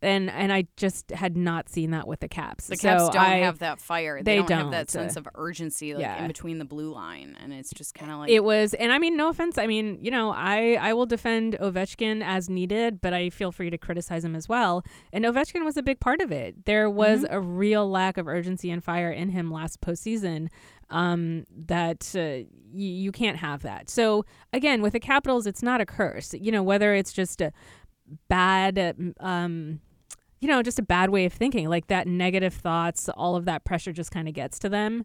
and 0.00 0.30
and 0.30 0.52
I 0.52 0.66
just 0.76 1.10
had 1.10 1.36
not 1.36 1.68
seen 1.68 1.90
that 1.90 2.06
with 2.06 2.20
the 2.20 2.28
Caps 2.28 2.68
The 2.68 2.76
so 2.76 2.88
Caps 2.88 3.02
don't 3.08 3.16
I, 3.16 3.38
have 3.38 3.58
that 3.58 3.80
fire. 3.80 4.22
They, 4.22 4.36
they 4.36 4.42
don't, 4.46 4.50
have 4.50 4.70
that 4.70 4.86
don't. 4.86 4.88
sense 4.88 5.16
of 5.16 5.26
urgency 5.34 5.92
like 5.92 6.02
Yeah. 6.02 6.22
in 6.22 6.28
between 6.28 6.58
the 6.58 6.64
blue 6.64 6.92
line, 6.94 7.36
and 7.42 7.52
it's 7.52 7.70
just 7.70 7.94
kind 7.96 8.12
of 8.12 8.18
like 8.18 8.30
it 8.30 8.44
was 8.44 8.74
and 8.74 8.92
I 8.92 8.98
mean 9.00 9.16
no 9.16 9.28
offense 9.28 9.58
I 9.58 9.66
mean 9.66 9.98
you 10.00 10.12
know 10.12 10.30
I 10.30 10.78
I 10.80 10.92
will 10.92 11.06
defend 11.06 11.56
Ovechkin 11.60 12.22
as 12.24 12.48
needed 12.48 13.00
but 13.00 13.12
I 13.12 13.28
feel 13.30 13.50
free 13.50 13.70
to 13.70 13.78
criticize 13.78 14.24
him 14.24 14.36
as 14.36 14.48
well 14.48 14.84
and 15.12 15.24
Ovechkin 15.24 15.64
was 15.64 15.76
a 15.76 15.82
big 15.82 15.98
part 15.98 16.20
of 16.20 16.30
it 16.30 16.64
there 16.64 16.88
was 16.88 17.22
Mm-hmm. 17.24 17.34
a 17.34 17.40
real 17.40 17.90
lack 17.90 18.18
of 18.18 18.28
urgency 18.28 18.70
and 18.70 18.84
fire 18.84 19.10
in 19.10 19.30
him 19.30 19.50
last 19.50 19.80
postseason 19.80 20.46
um 20.90 21.44
that 21.66 22.12
uh, 22.16 22.20
y- 22.20 22.46
you 22.72 23.12
can't 23.12 23.36
have 23.38 23.62
that. 23.62 23.90
So 23.90 24.24
again 24.52 24.82
with 24.82 24.92
the 24.94 25.00
Capitals 25.00 25.46
it's 25.46 25.62
not 25.62 25.80
a 25.80 25.86
curse. 25.86 26.34
You 26.34 26.50
know 26.52 26.62
whether 26.62 26.94
it's 26.94 27.12
just 27.12 27.40
a 27.40 27.52
bad 28.28 29.14
um 29.20 29.80
you 30.40 30.48
know 30.48 30.62
just 30.62 30.78
a 30.78 30.82
bad 30.82 31.10
way 31.10 31.24
of 31.26 31.32
thinking 31.32 31.68
like 31.68 31.88
that 31.88 32.06
negative 32.06 32.54
thoughts 32.54 33.08
all 33.10 33.36
of 33.36 33.44
that 33.44 33.64
pressure 33.64 33.92
just 33.92 34.10
kind 34.10 34.28
of 34.28 34.34
gets 34.34 34.58
to 34.60 34.68
them. 34.68 35.04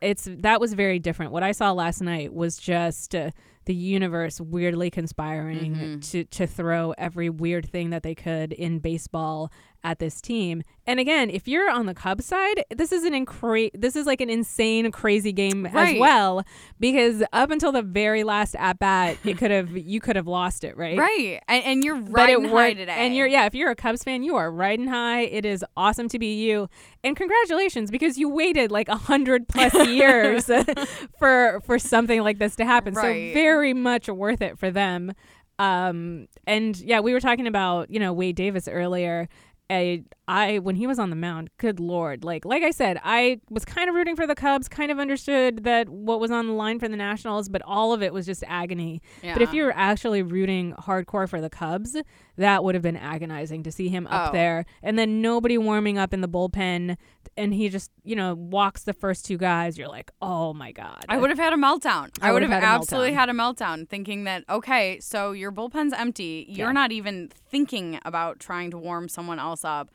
It's 0.00 0.28
that 0.30 0.60
was 0.60 0.74
very 0.74 0.98
different. 0.98 1.32
What 1.32 1.42
i 1.42 1.52
saw 1.52 1.72
last 1.72 2.00
night 2.02 2.32
was 2.34 2.58
just 2.58 3.14
uh, 3.14 3.30
the 3.64 3.74
universe 3.74 4.40
weirdly 4.40 4.90
conspiring 4.90 5.74
Mhm. 5.74 6.10
to 6.10 6.24
to 6.24 6.46
throw 6.46 6.92
every 6.98 7.30
weird 7.30 7.68
thing 7.68 7.90
that 7.90 8.02
they 8.02 8.14
could 8.14 8.52
in 8.52 8.78
baseball 8.80 9.50
at 9.84 9.98
this 9.98 10.20
team 10.20 10.62
and 10.86 10.98
again 10.98 11.28
if 11.30 11.46
you're 11.46 11.70
on 11.70 11.86
the 11.86 11.94
cubs 11.94 12.24
side 12.24 12.64
this 12.74 12.90
is 12.90 13.04
an 13.04 13.12
incre- 13.12 13.70
this 13.74 13.94
is 13.94 14.06
like 14.06 14.20
an 14.20 14.30
insane 14.30 14.90
crazy 14.90 15.32
game 15.32 15.66
as 15.66 15.98
well 15.98 16.42
because 16.80 17.22
up 17.32 17.50
until 17.50 17.70
the 17.70 17.82
very 17.82 18.24
last 18.24 18.56
at 18.56 18.78
bat 18.78 19.16
it 19.24 19.36
could 19.38 19.50
have 19.50 19.76
you 19.76 20.00
could 20.00 20.16
have 20.16 20.26
lost 20.26 20.64
it 20.64 20.76
right 20.76 20.98
right, 20.98 21.40
and, 21.48 21.64
and 21.64 21.84
you're 21.84 21.96
riding 21.96 22.44
high 22.44 22.72
today. 22.74 22.92
and 22.92 23.14
you're 23.14 23.26
yeah. 23.26 23.46
If 23.46 23.54
you're 23.54 23.70
a 23.70 23.76
Cubs 23.76 24.02
fan, 24.04 24.22
you 24.22 24.36
are 24.36 24.50
riding 24.50 24.86
high. 24.88 25.22
It 25.22 25.44
is 25.44 25.64
awesome 25.76 26.08
to 26.08 26.18
be 26.18 26.34
you, 26.34 26.68
and 27.02 27.16
congratulations 27.16 27.90
because 27.90 28.16
you 28.16 28.28
waited 28.28 28.70
like 28.70 28.88
a 28.88 28.96
hundred 28.96 29.48
plus 29.48 29.74
years 29.88 30.50
for 31.18 31.60
for 31.64 31.78
something 31.78 32.22
like 32.22 32.38
this 32.38 32.56
to 32.56 32.64
happen. 32.64 32.94
Right. 32.94 33.32
So 33.32 33.34
very 33.34 33.74
much 33.74 34.08
worth 34.08 34.40
it 34.40 34.58
for 34.58 34.70
them. 34.70 35.12
Um, 35.58 36.26
and 36.46 36.76
yeah, 36.80 37.00
we 37.00 37.12
were 37.12 37.20
talking 37.20 37.46
about 37.46 37.90
you 37.90 38.00
know 38.00 38.12
Wade 38.12 38.36
Davis 38.36 38.68
earlier. 38.68 39.28
I, 39.70 40.04
I 40.26 40.58
when 40.58 40.76
he 40.76 40.86
was 40.86 40.98
on 40.98 41.10
the 41.10 41.16
mound, 41.16 41.50
good 41.58 41.78
lord, 41.78 42.24
like 42.24 42.44
like 42.44 42.62
I 42.62 42.70
said, 42.70 42.98
I 43.04 43.40
was 43.50 43.64
kind 43.64 43.88
of 43.90 43.94
rooting 43.94 44.16
for 44.16 44.26
the 44.26 44.34
Cubs, 44.34 44.68
kind 44.68 44.90
of 44.90 44.98
understood 44.98 45.64
that 45.64 45.88
what 45.90 46.18
was 46.20 46.30
on 46.30 46.46
the 46.46 46.52
line 46.54 46.78
for 46.78 46.88
the 46.88 46.96
Nationals, 46.96 47.48
but 47.50 47.60
all 47.62 47.92
of 47.92 48.02
it 48.02 48.12
was 48.12 48.24
just 48.24 48.42
agony. 48.46 49.02
But 49.22 49.42
if 49.42 49.52
you're 49.52 49.72
actually 49.72 50.22
rooting 50.22 50.72
hardcore 50.74 51.28
for 51.28 51.40
the 51.42 51.50
Cubs, 51.50 51.96
that 52.36 52.64
would 52.64 52.74
have 52.74 52.82
been 52.82 52.96
agonizing 52.96 53.62
to 53.64 53.70
see 53.72 53.88
him 53.88 54.06
up 54.06 54.30
Oh. 54.30 54.32
there 54.32 54.64
and 54.82 54.98
then 54.98 55.20
nobody 55.20 55.58
warming 55.58 55.98
up 55.98 56.14
in 56.14 56.20
the 56.22 56.28
bullpen 56.28 56.96
and 57.36 57.52
he 57.52 57.68
just, 57.68 57.90
you 58.04 58.14
know, 58.16 58.34
walks 58.34 58.84
the 58.84 58.92
first 58.92 59.26
two 59.26 59.36
guys. 59.36 59.76
You're 59.76 59.88
like, 59.88 60.10
"Oh 60.22 60.54
my 60.54 60.70
god." 60.72 61.04
I 61.08 61.16
would 61.18 61.30
have 61.30 61.38
had 61.38 61.52
a 61.52 61.56
meltdown. 61.56 62.10
I 62.22 62.28
I 62.28 62.32
would 62.32 62.42
have 62.42 62.50
had 62.50 62.62
absolutely 62.62 63.10
meltdown. 63.10 63.14
had 63.14 63.28
a 63.28 63.32
meltdown 63.32 63.88
thinking 63.88 64.24
that, 64.24 64.44
okay, 64.48 65.00
so 65.00 65.32
your 65.32 65.50
bullpen's 65.52 65.92
empty. 65.92 66.46
You're 66.48 66.68
Yeah. 66.68 66.72
not 66.72 66.92
even 66.92 67.30
thinking 67.50 67.98
about 68.04 68.38
trying 68.40 68.70
to 68.70 68.78
warm 68.78 69.08
someone 69.08 69.38
else 69.38 69.64
up. 69.64 69.90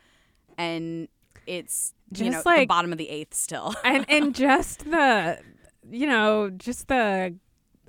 And 0.60 1.08
it's, 1.48 1.93
you 2.12 2.26
Just 2.26 2.32
know, 2.32 2.41
the 2.43 2.60
like- 2.60 2.67
bottom 2.67 2.91
of 2.91 2.98
the 2.98 3.10
eighth 3.10 3.34
still. 3.34 3.74
and 3.84 4.06
and 4.10 4.36
just 4.36 4.86
the 4.89 5.39
you 5.89 6.06
know, 6.06 6.50
just 6.52 6.88
the 6.88 7.36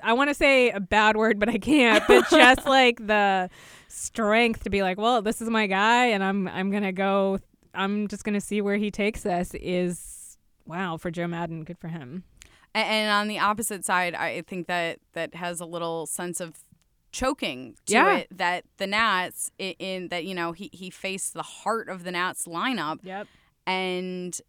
I 0.02 0.14
want 0.14 0.30
to 0.30 0.34
say 0.34 0.70
a 0.70 0.80
bad 0.80 1.16
word, 1.16 1.38
but 1.38 1.48
I 1.50 1.58
can't. 1.58 2.02
But 2.08 2.26
just 2.30 2.64
like 2.66 3.06
the 3.06 3.50
strength 3.88 4.64
to 4.64 4.70
be 4.70 4.82
like, 4.82 4.96
well, 4.96 5.20
this 5.20 5.42
is 5.42 5.50
my 5.50 5.66
guy, 5.66 6.06
and 6.06 6.22
I'm 6.24 6.48
I'm 6.48 6.70
gonna 6.70 6.92
go. 6.92 7.38
I'm 7.74 8.08
just 8.08 8.24
gonna 8.24 8.40
see 8.40 8.60
where 8.62 8.76
he 8.76 8.90
takes 8.90 9.26
us. 9.26 9.52
Is 9.54 10.38
wow 10.66 10.96
for 10.96 11.10
Joe 11.10 11.26
Maddon. 11.26 11.64
Good 11.64 11.78
for 11.78 11.88
him. 11.88 12.24
And 12.72 13.10
on 13.10 13.26
the 13.26 13.40
opposite 13.40 13.84
side, 13.84 14.14
I 14.14 14.42
think 14.42 14.68
that 14.68 15.00
that 15.14 15.34
has 15.34 15.60
a 15.60 15.66
little 15.66 16.06
sense 16.06 16.40
of 16.40 16.54
choking 17.12 17.74
to 17.86 17.92
Yeah. 17.94 18.16
it 18.18 18.28
that 18.38 18.64
the 18.78 18.86
Nats 18.86 19.50
i- 19.60 19.74
in 19.78 20.08
that 20.08 20.24
you 20.24 20.34
know 20.34 20.52
he 20.52 20.70
he 20.72 20.90
faced 20.90 21.34
the 21.34 21.42
heart 21.42 21.88
of 21.88 22.04
the 22.04 22.10
Nats 22.12 22.46
lineup 22.46 22.98
Yep. 23.02 23.26
and 23.66 24.40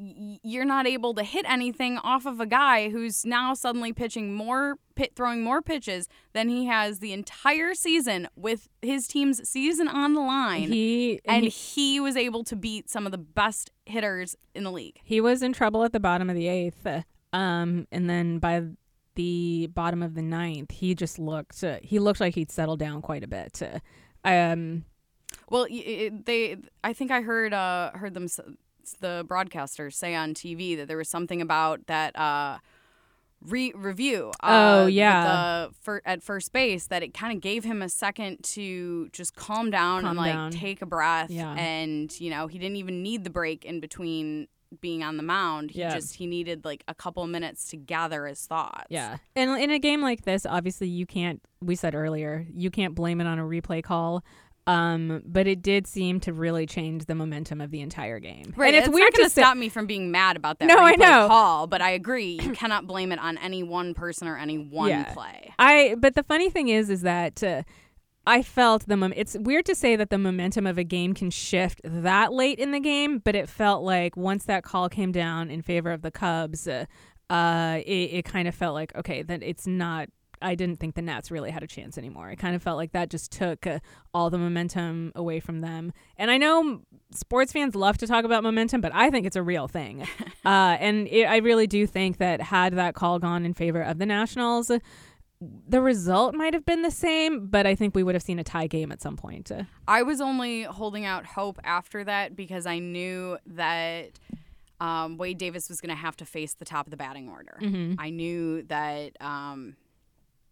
you're 0.00 0.64
not 0.64 0.86
able 0.86 1.12
to 1.14 1.24
hit 1.24 1.44
anything 1.48 1.98
off 1.98 2.24
of 2.24 2.38
a 2.38 2.46
guy 2.46 2.88
who's 2.88 3.24
now 3.24 3.52
suddenly 3.52 3.92
pitching 3.92 4.32
more 4.32 4.76
pit 4.94 5.12
throwing 5.16 5.42
more 5.42 5.60
pitches 5.60 6.06
than 6.34 6.48
he 6.48 6.66
has 6.66 7.00
the 7.00 7.12
entire 7.12 7.74
season 7.74 8.28
with 8.36 8.68
his 8.80 9.08
team's 9.08 9.48
season 9.48 9.88
on 9.88 10.12
the 10.14 10.20
line 10.20 10.70
He 10.70 11.20
and 11.24 11.42
he, 11.44 11.50
he 11.50 12.00
was 12.00 12.16
able 12.16 12.44
to 12.44 12.54
beat 12.54 12.88
some 12.88 13.06
of 13.06 13.12
the 13.12 13.18
best 13.18 13.72
hitters 13.86 14.36
in 14.54 14.62
the 14.62 14.70
league 14.70 15.00
he 15.02 15.20
was 15.20 15.42
in 15.42 15.52
trouble 15.52 15.82
at 15.82 15.92
the 15.92 16.00
bottom 16.00 16.30
of 16.30 16.36
the 16.36 16.46
eighth. 16.46 16.86
Um, 17.32 17.86
and 17.90 18.08
then 18.08 18.38
by 18.38 18.62
the 19.18 19.68
bottom 19.74 20.00
of 20.02 20.14
the 20.14 20.22
ninth, 20.22 20.70
he 20.70 20.94
just 20.94 21.18
looked 21.18 21.62
uh, 21.64 21.78
he 21.82 21.98
looked 21.98 22.20
like 22.20 22.34
he'd 22.36 22.50
settled 22.52 22.78
down 22.78 23.02
quite 23.02 23.24
a 23.24 23.28
bit. 23.28 23.60
Uh, 23.60 23.80
um, 24.28 24.84
Well, 25.50 25.66
it, 25.68 26.24
they, 26.24 26.56
I 26.84 26.92
think 26.92 27.10
I 27.10 27.20
heard 27.22 27.52
uh, 27.52 27.90
heard 27.94 28.14
them, 28.14 28.28
the 29.00 29.24
broadcasters 29.28 29.94
say 29.94 30.14
on 30.14 30.34
TV 30.34 30.76
that 30.76 30.86
there 30.88 30.96
was 30.96 31.08
something 31.08 31.42
about 31.42 31.86
that 31.88 32.16
uh, 32.18 32.58
re- 33.42 33.72
review. 33.74 34.30
Uh, 34.42 34.82
Oh, 34.84 34.86
yeah. 34.86 35.24
the 35.24 35.74
fir- 35.82 36.02
at 36.04 36.22
first 36.22 36.52
base 36.52 36.86
that 36.86 37.02
it 37.02 37.12
kind 37.12 37.32
of 37.34 37.40
gave 37.42 37.64
him 37.64 37.82
a 37.82 37.88
second 37.88 38.42
to 38.54 39.08
just 39.10 39.34
calm 39.36 39.70
down 39.70 40.02
Calm 40.02 40.10
and 40.10 40.16
like 40.18 40.32
down. 40.32 40.50
take 40.52 40.80
a 40.82 40.86
breath. 40.86 41.30
Yeah. 41.30 41.54
And 41.54 42.08
you 42.20 42.30
know 42.30 42.46
he 42.46 42.58
didn't 42.58 42.76
even 42.76 43.02
need 43.02 43.24
the 43.24 43.30
break 43.30 43.64
in 43.64 43.80
between 43.80 44.48
being 44.80 45.02
on 45.02 45.16
the 45.16 45.22
mound. 45.22 45.70
He 45.70 45.80
Yeah. 45.80 45.94
just 45.94 46.16
he 46.16 46.26
needed 46.26 46.64
like 46.64 46.84
a 46.88 46.94
couple 46.94 47.26
minutes 47.26 47.68
to 47.68 47.76
gather 47.76 48.26
his 48.26 48.44
thoughts. 48.46 48.86
Yeah. 48.90 49.18
And 49.36 49.60
in 49.60 49.70
a 49.70 49.78
game 49.78 50.00
like 50.02 50.22
this, 50.22 50.44
obviously 50.46 50.88
you 50.88 51.06
can't 51.06 51.40
we 51.62 51.74
said 51.74 51.94
earlier, 51.94 52.46
you 52.52 52.70
can't 52.70 52.94
blame 52.94 53.20
it 53.20 53.26
on 53.26 53.38
a 53.38 53.42
replay 53.44 53.82
call. 53.82 54.22
Um, 54.66 55.22
but 55.24 55.46
it 55.46 55.62
did 55.62 55.86
seem 55.86 56.20
to 56.20 56.32
really 56.34 56.66
change 56.66 57.06
the 57.06 57.14
momentum 57.14 57.62
of 57.62 57.70
the 57.70 57.80
entire 57.80 58.18
game. 58.20 58.52
Right, 58.54 58.66
and 58.66 58.76
it's 58.76 58.86
it's 58.88 58.94
weird 58.94 59.06
not 59.06 59.12
going 59.16 59.24
to 59.24 59.30
to 59.30 59.34
say, 59.34 59.40
stop 59.40 59.56
me 59.56 59.70
from 59.70 59.86
being 59.86 60.10
mad 60.10 60.36
about 60.36 60.58
that 60.58 60.66
No, 60.66 60.76
I 60.76 60.94
know. 60.94 61.26
call, 61.26 61.66
but 61.66 61.80
I 61.80 61.92
agree 61.92 62.32
you 62.42 62.52
cannot 62.52 62.86
blame 62.86 63.10
it 63.10 63.18
on 63.18 63.38
any 63.38 63.62
one 63.62 63.94
person 63.94 64.28
or 64.28 64.36
any 64.36 64.58
one 64.58 64.90
Yeah. 64.90 65.04
play. 65.14 65.54
I 65.58 65.94
but 65.98 66.14
the 66.16 66.22
funny 66.22 66.50
thing 66.50 66.68
is 66.68 66.90
is 66.90 67.00
that 67.00 67.42
uh, 67.42 67.62
I 68.28 68.42
felt 68.42 68.86
the 68.86 68.96
mom- 68.96 69.14
it's 69.16 69.38
weird 69.38 69.64
to 69.66 69.74
say 69.74 69.96
that 69.96 70.10
the 70.10 70.18
momentum 70.18 70.66
of 70.66 70.76
a 70.76 70.84
game 70.84 71.14
can 71.14 71.30
shift 71.30 71.80
that 71.82 72.30
late 72.30 72.58
in 72.58 72.72
the 72.72 72.80
game, 72.80 73.20
but 73.20 73.34
it 73.34 73.48
felt 73.48 73.82
like 73.82 74.18
once 74.18 74.44
that 74.44 74.64
call 74.64 74.90
came 74.90 75.12
down 75.12 75.50
in 75.50 75.62
favor 75.62 75.90
of 75.90 76.02
the 76.02 76.10
Cubs, 76.10 76.68
uh, 76.68 76.84
uh 77.30 77.80
it, 77.86 78.10
it 78.12 78.24
kind 78.26 78.46
of 78.46 78.54
felt 78.54 78.74
like 78.74 78.94
okay, 78.94 79.22
that 79.22 79.42
it's 79.42 79.66
not 79.66 80.10
I 80.40 80.54
didn't 80.54 80.78
think 80.78 80.94
the 80.94 81.02
Nats 81.02 81.30
really 81.30 81.50
had 81.50 81.62
a 81.62 81.66
chance 81.66 81.98
anymore. 81.98 82.30
It 82.30 82.36
kind 82.36 82.54
of 82.54 82.62
felt 82.62 82.76
like 82.76 82.92
that 82.92 83.10
just 83.10 83.32
took 83.32 83.66
uh, 83.66 83.78
all 84.14 84.30
the 84.30 84.38
momentum 84.38 85.12
away 85.14 85.40
from 85.40 85.60
them. 85.60 85.92
And 86.16 86.30
I 86.30 86.38
know 86.38 86.82
sports 87.12 87.52
fans 87.52 87.74
love 87.74 87.98
to 87.98 88.06
talk 88.06 88.24
about 88.24 88.42
momentum, 88.42 88.80
but 88.80 88.94
I 88.94 89.10
think 89.10 89.26
it's 89.26 89.36
a 89.36 89.42
real 89.42 89.68
thing. 89.68 90.02
uh, 90.44 90.76
and 90.78 91.08
it, 91.08 91.24
I 91.24 91.38
really 91.38 91.66
do 91.66 91.86
think 91.86 92.18
that 92.18 92.40
had 92.40 92.74
that 92.74 92.94
call 92.94 93.18
gone 93.18 93.44
in 93.44 93.54
favor 93.54 93.82
of 93.82 93.98
the 93.98 94.06
Nationals, 94.06 94.70
the 95.40 95.80
result 95.80 96.34
might 96.34 96.52
have 96.54 96.64
been 96.64 96.82
the 96.82 96.90
same, 96.90 97.46
but 97.46 97.66
I 97.66 97.74
think 97.74 97.94
we 97.94 98.02
would 98.02 98.14
have 98.14 98.22
seen 98.22 98.38
a 98.38 98.44
tie 98.44 98.66
game 98.66 98.90
at 98.90 99.00
some 99.00 99.16
point. 99.16 99.50
I 99.86 100.02
was 100.02 100.20
only 100.20 100.62
holding 100.64 101.04
out 101.04 101.24
hope 101.26 101.58
after 101.62 102.02
that 102.04 102.34
because 102.34 102.66
I 102.66 102.80
knew 102.80 103.38
that 103.46 104.10
um, 104.80 105.16
Wade 105.16 105.38
Davis 105.38 105.68
was 105.68 105.80
going 105.80 105.90
to 105.90 106.00
have 106.00 106.16
to 106.16 106.24
face 106.24 106.54
the 106.54 106.64
top 106.64 106.86
of 106.86 106.90
the 106.90 106.96
batting 106.96 107.28
order. 107.28 107.56
Mm-hmm. 107.60 108.00
I 108.00 108.10
knew 108.10 108.62
that. 108.64 109.12
Um, 109.20 109.76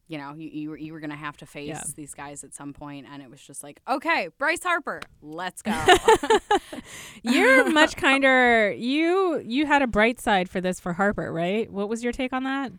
you 0.09 0.18
know, 0.18 0.35
you, 0.37 0.49
you 0.49 0.70
were 0.70 0.77
you 0.77 0.92
were 0.92 1.01
gonna 1.01 1.16
have 1.16 1.37
to 1.38 1.46
face 1.46 1.66
Yeah. 1.66 1.83
these 1.96 2.14
guys 2.14 2.44
at 2.44 2.55
some 2.55 2.72
point, 2.72 3.09
and 3.11 3.20
it 3.20 3.29
was 3.29 3.40
just 3.40 3.64
like, 3.64 3.81
okay, 3.88 4.29
Bryce 4.38 4.62
Harper, 4.62 5.01
let's 5.20 5.62
go. 5.62 5.75
You're 7.22 7.68
much 7.72 7.96
kinder. 7.96 8.72
You 8.72 9.42
you 9.44 9.66
had 9.66 9.83
a 9.83 9.88
bright 9.88 10.20
side 10.20 10.49
for 10.49 10.61
this 10.61 10.79
for 10.79 10.92
Harper, 10.92 11.33
right? 11.33 11.68
What 11.72 11.88
was 11.88 12.05
your 12.05 12.12
take 12.12 12.33
on 12.33 12.44
that? 12.44 12.70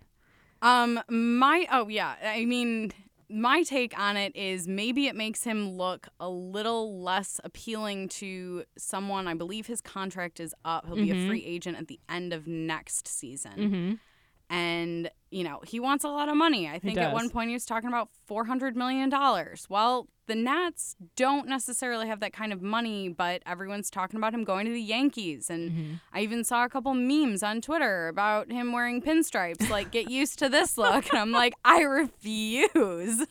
Um, 0.61 0.99
my 1.09 1.67
oh 1.71 1.87
yeah, 1.87 2.15
I 2.23 2.45
mean, 2.45 2.91
my 3.29 3.63
take 3.63 3.97
on 3.99 4.17
it 4.17 4.35
is 4.35 4.67
maybe 4.67 5.07
it 5.07 5.15
makes 5.15 5.43
him 5.43 5.69
look 5.77 6.07
a 6.19 6.29
little 6.29 7.01
less 7.01 7.39
appealing 7.43 8.09
to 8.09 8.63
someone. 8.77 9.27
I 9.27 9.33
believe 9.33 9.67
his 9.67 9.81
contract 9.81 10.39
is 10.39 10.55
up. 10.65 10.85
He'll 10.87 10.95
be 10.95 11.11
a 11.11 11.15
Mhm. 11.15 11.27
free 11.27 11.43
agent 11.45 11.77
at 11.77 11.87
the 11.87 11.99
end 12.09 12.33
of 12.33 12.47
next 12.47 13.07
season, 13.07 13.51
Mm-hmm. 13.57 13.93
And 14.49 15.09
you 15.29 15.43
know 15.43 15.59
he 15.65 15.79
wants 15.79 16.03
a 16.03 16.09
lot 16.09 16.29
of 16.29 16.35
money. 16.35 16.67
I 16.67 16.79
think 16.79 16.97
at 16.97 17.13
one 17.13 17.29
point 17.29 17.49
he 17.49 17.53
was 17.53 17.65
talking 17.65 17.89
about 17.89 18.09
four 18.25 18.45
hundred 18.45 18.75
million 18.75 19.09
dollars. 19.09 19.67
Well, 19.69 20.07
the 20.27 20.35
Nats 20.35 20.95
don't 21.15 21.47
necessarily 21.47 22.07
have 22.07 22.19
that 22.19 22.33
kind 22.33 22.51
of 22.51 22.61
money, 22.61 23.09
but 23.09 23.41
everyone's 23.45 23.89
talking 23.89 24.17
about 24.17 24.33
him 24.33 24.43
going 24.43 24.65
to 24.65 24.71
the 24.71 24.81
Yankees 24.81 25.49
and. 25.49 25.71
Mm-hmm. 25.71 25.93
I 26.13 26.21
even 26.21 26.43
saw 26.43 26.65
a 26.65 26.69
couple 26.69 26.93
memes 26.95 27.43
on 27.43 27.61
Twitter 27.61 28.07
about 28.07 28.51
him 28.51 28.71
wearing 28.71 29.01
pinstripes, 29.01 29.69
like 29.69 29.91
get 29.91 30.09
used 30.09 30.39
to 30.39 30.49
this 30.49 30.77
look. 30.77 31.09
And 31.11 31.19
I'm 31.19 31.31
like, 31.31 31.53
I 31.63 31.81
refuse. 31.81 33.25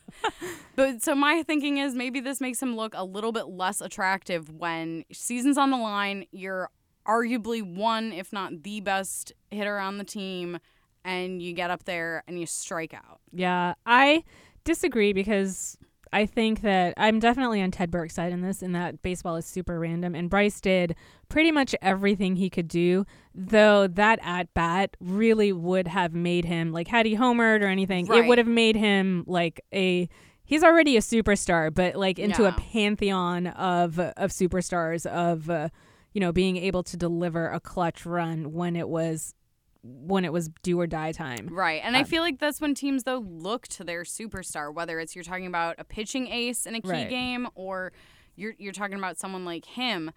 but 0.75 1.03
so 1.03 1.13
my 1.15 1.43
thinking 1.43 1.79
is 1.79 1.93
maybe 1.95 2.21
this 2.21 2.39
makes 2.39 2.61
him 2.61 2.77
look 2.77 2.93
a 2.95 3.03
little 3.03 3.33
bit 3.33 3.49
less 3.49 3.81
attractive 3.81 4.49
when 4.49 5.03
season's 5.11 5.57
on 5.57 5.71
the 5.71 5.77
line. 5.77 6.27
You're 6.31 6.69
arguably 7.07 7.61
one, 7.61 8.11
if 8.11 8.31
not 8.31 8.63
the 8.63 8.81
best 8.81 9.33
hitter 9.49 9.79
on 9.79 9.97
the 9.97 10.03
team, 10.03 10.59
and 11.07 11.41
you 11.41 11.53
get 11.53 11.71
up 11.71 11.85
there 11.85 12.23
and 12.27 12.39
you 12.39 12.45
strike 12.45 12.93
out. 12.93 13.21
Yeah, 13.31 13.73
I 13.85 14.23
disagree 14.65 15.13
because 15.13 15.77
I 16.11 16.25
think 16.25 16.61
that 16.61 16.93
I'm 16.97 17.19
definitely 17.19 17.61
on 17.61 17.71
Ted 17.71 17.89
Berg's 17.89 18.13
side 18.13 18.33
in 18.33 18.41
this, 18.41 18.61
in 18.61 18.73
that 18.73 19.01
baseball 19.01 19.37
is 19.37 19.45
super 19.45 19.79
random, 19.79 20.13
and 20.13 20.29
Bryce 20.29 20.59
did 20.59 20.95
pretty 21.29 21.51
much 21.51 21.73
everything 21.81 22.35
he 22.35 22.49
could 22.49 22.67
do. 22.67 23.05
Though 23.33 23.87
that 23.87 24.19
at 24.21 24.53
bat 24.53 24.97
really 24.99 25.53
would 25.53 25.87
have 25.87 26.13
made 26.13 26.43
him 26.43 26.73
like 26.73 26.89
had 26.89 27.05
he 27.05 27.15
homered 27.15 27.61
or 27.61 27.67
anything, 27.67 28.07
it 28.13 28.27
would 28.27 28.37
have 28.37 28.47
made 28.47 28.75
him 28.75 29.23
like 29.25 29.61
a. 29.73 30.09
He's 30.43 30.63
already 30.63 30.95
a 30.95 31.01
superstar, 31.01 31.73
but 31.73 31.95
like 31.95 32.19
into 32.19 32.45
a 32.45 32.51
pantheon 32.51 33.47
of 33.47 33.97
of 33.97 34.31
superstars 34.31 35.05
of. 35.05 35.49
Uh, 35.49 35.69
you 36.13 36.21
know, 36.21 36.31
being 36.31 36.57
able 36.57 36.81
to 36.81 36.97
deliver 36.97 37.47
a 37.49 37.59
clutch 37.59 38.03
run 38.03 38.51
when 38.51 38.75
it 38.75 38.89
was 38.89 39.35
when 39.83 40.25
it 40.25 40.33
was 40.33 40.49
do 40.63 40.79
or 40.79 40.87
die 40.87 41.11
time. 41.11 41.47
Right. 41.51 41.81
And 41.83 41.95
I 41.97 42.01
Uh, 42.01 42.05
feel 42.05 42.21
like 42.23 42.39
that's 42.39 42.59
when 42.61 42.73
teams 42.75 43.03
though 43.03 43.19
look 43.19 43.67
to 43.69 43.83
their 43.83 44.03
superstar, 44.03 44.73
whether 44.73 44.99
it's 44.99 45.15
you're 45.15 45.23
talking 45.23 45.47
about 45.47 45.75
a 45.77 45.83
pitching 45.83 46.27
ace 46.27 46.65
in 46.65 46.75
a 46.75 46.81
key 46.81 46.89
Right. 46.89 47.09
game 47.09 47.47
or 47.55 47.91
you're 48.35 48.53
you're 48.57 48.73
talking 48.73 48.97
about 48.97 49.17
someone 49.17 49.45
like 49.45 49.65
him. 49.65 50.11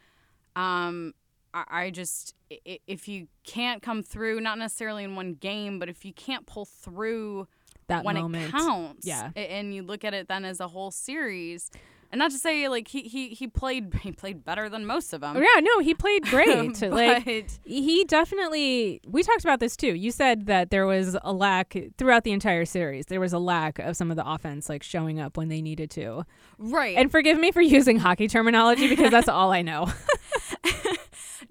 Um 0.57 1.15
I, 1.53 1.65
I 1.87 1.91
just 1.91 2.35
i- 2.53 2.61
i- 2.67 2.81
if 2.87 3.09
you 3.09 3.27
can't 3.45 3.83
come 3.83 4.03
through, 4.03 4.41
not 4.41 4.59
necessarily 4.59 5.03
in 5.05 5.17
one 5.17 5.35
game, 5.35 5.79
but 5.79 5.89
if 5.89 6.05
you 6.05 6.13
can't 6.13 6.47
pull 6.47 6.65
through 6.65 7.49
That 7.89 8.05
when 8.05 8.15
moment, 8.17 8.49
it 8.49 8.53
counts, 8.53 9.05
Yeah. 9.07 9.31
and 9.35 9.75
you 9.75 9.83
look 9.83 10.05
at 10.05 10.15
it 10.15 10.29
then 10.29 10.45
as 10.45 10.61
a 10.61 10.69
whole 10.69 10.93
series, 10.93 11.71
and 12.11 12.19
not 12.19 12.31
to 12.33 12.39
say 12.39 12.69
like 12.69 12.89
he 12.89 13.03
he 13.03 13.29
he 13.29 13.47
played 13.47 13.95
he 14.03 14.13
played 14.13 14.45
better 14.45 14.69
than 14.69 14.85
most 14.87 15.13
of 15.13 15.21
them. 15.21 15.37
Yeah, 15.37 15.61
no, 15.61 15.79
he 15.79 15.95
played 15.95 16.25
great. 16.27 16.81
like 16.83 17.51
he 17.65 18.05
definitely 18.05 19.01
we 19.07 19.23
talked 19.23 19.45
about 19.45 19.61
this 19.61 19.77
too. 19.77 19.95
You 19.95 20.11
said 20.11 20.47
that 20.47 20.71
there 20.71 20.87
was 20.87 21.17
a 21.23 21.33
lack 21.33 21.77
throughout 21.99 22.25
the 22.25 22.33
entire 22.33 22.65
series. 22.65 23.07
There 23.07 23.21
was 23.21 23.33
a 23.33 23.39
lack 23.39 23.79
of 23.79 23.97
some 23.97 24.11
of 24.11 24.17
the 24.17 24.29
offense 24.29 24.69
like 24.69 24.83
showing 24.83 25.21
up 25.21 25.37
when 25.37 25.49
they 25.49 25.63
needed 25.63 25.91
to. 25.93 26.25
right. 26.59 26.97
And 26.97 27.11
forgive 27.11 27.39
me 27.39 27.53
for 27.53 27.61
using 27.79 27.99
hockey 27.99 28.29
terminology 28.29 28.89
because 28.89 29.11
that's 29.11 29.29
all 29.29 29.53
I 29.53 29.63
know. 29.63 29.91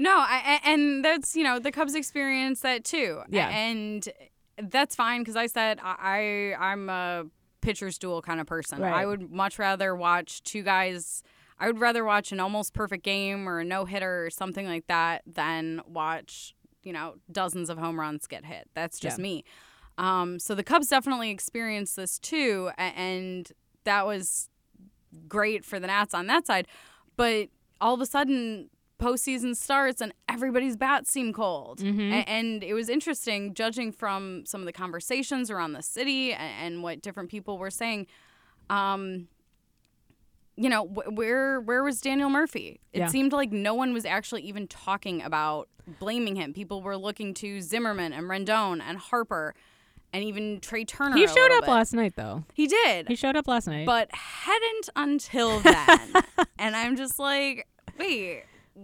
No, 0.02 0.12
I, 0.17 0.62
and 0.63 1.04
that's 1.04 1.36
you 1.36 1.43
know 1.43 1.60
the 1.60 1.72
Cubs 1.74 1.93
experience 1.93 2.62
that 2.62 2.86
too. 2.86 3.22
Yeah. 3.30 3.50
and 3.50 4.08
that's 4.58 4.95
fine 4.95 5.22
because 5.22 5.36
I 5.36 5.48
said 5.48 5.80
I, 5.84 6.56
I 6.58 6.72
I'm 6.72 6.89
a 6.89 7.26
pitcher's 7.69 7.97
duel 7.97 8.21
kind 8.21 8.39
of 8.41 8.47
person. 8.47 8.82
Right. 8.82 8.93
I 8.93 9.05
would 9.05 9.32
much 9.32 9.60
rather 9.60 9.95
watch 9.95 10.41
two 10.43 10.63
guys. 10.63 11.21
I 11.60 11.67
would 11.67 11.79
rather 11.79 12.03
watch 12.03 12.32
an 12.32 12.39
almost 12.39 12.73
perfect 12.73 13.03
game 13.03 13.47
or 13.47 13.60
a 13.60 13.63
no 13.65 13.86
hitter 13.86 14.25
or 14.25 14.29
something 14.29 14.65
like 14.65 14.88
that 14.88 15.21
than 15.27 15.82
watch 15.88 16.55
you 16.84 16.93
know 16.93 17.15
dozens 17.32 17.69
of 17.69 17.77
home 17.77 17.99
runs 17.99 18.25
get 18.27 18.45
hit. 18.45 18.67
That's 18.73 18.99
just 18.99 19.17
Yeah. 19.19 19.23
me. 19.23 19.43
Um, 19.97 20.39
so 20.39 20.55
the 20.55 20.63
Cubs 20.63 20.88
definitely 20.88 21.29
experienced 21.29 21.95
this 21.97 22.17
too, 22.17 22.71
and 22.77 23.51
that 23.84 24.05
was 24.05 24.49
great 25.27 25.65
for 25.65 25.79
the 25.79 25.88
Nats 25.88 26.13
on 26.13 26.27
that 26.27 26.47
side. 26.47 26.67
But 27.17 27.49
all 27.82 27.93
of 27.93 28.01
a 28.01 28.05
sudden, 28.05 28.69
postseason 28.99 29.55
starts 29.55 30.01
and 30.01 30.13
everybody's 30.27 30.75
bats 30.77 31.12
seem 31.12 31.33
cold. 31.33 31.79
Mhm. 31.79 32.12
A- 32.12 32.29
and 32.29 32.63
it 32.63 32.73
was 32.73 32.89
interesting, 32.89 33.53
judging 33.53 33.91
from 33.91 34.45
some 34.45 34.62
of 34.62 34.65
the 34.65 34.73
conversations 34.73 35.49
around 35.49 35.73
the 35.73 35.81
city 35.81 36.31
a- 36.31 36.35
and 36.35 36.83
what 36.83 37.01
different 37.01 37.29
people 37.29 37.57
were 37.57 37.71
saying. 37.71 38.05
Um, 38.69 39.27
you 40.55 40.67
know, 40.69 40.85
wh- 40.85 41.15
where 41.17 41.62
where 41.62 41.83
was 41.83 42.01
Daniel 42.01 42.29
Murphy? 42.29 42.79
It 42.91 42.99
Yeah. 42.99 43.07
seemed 43.07 43.31
like 43.31 43.51
no 43.51 43.73
one 43.73 43.93
was 43.93 44.05
actually 44.05 44.41
even 44.43 44.67
talking 44.67 45.21
about 45.21 45.69
blaming 45.99 46.35
him. 46.35 46.53
People 46.53 46.81
were 46.81 46.97
looking 46.97 47.33
to 47.35 47.62
Zimmerman 47.62 48.12
and 48.13 48.25
Rendon 48.29 48.81
and 48.81 48.97
Harper, 48.97 49.55
and 50.12 50.23
even 50.23 50.59
Trea 50.59 50.83
Turner. 50.85 51.15
he 51.15 51.25
showed 51.27 51.51
up 51.51 51.62
bit. 51.62 51.71
last 51.71 51.93
night 51.93 52.15
though. 52.17 52.43
He 52.53 52.67
did 52.67 53.07
He 53.07 53.15
showed 53.15 53.38
up 53.38 53.47
last 53.47 53.67
night. 53.67 53.85
but 53.85 54.09
hadn't 54.13 54.89
until 54.97 55.59
then. 55.62 56.13
and 56.59 56.75
I'm 56.75 56.97
just 56.97 57.17
like, 57.19 57.65
wait, 57.97 58.43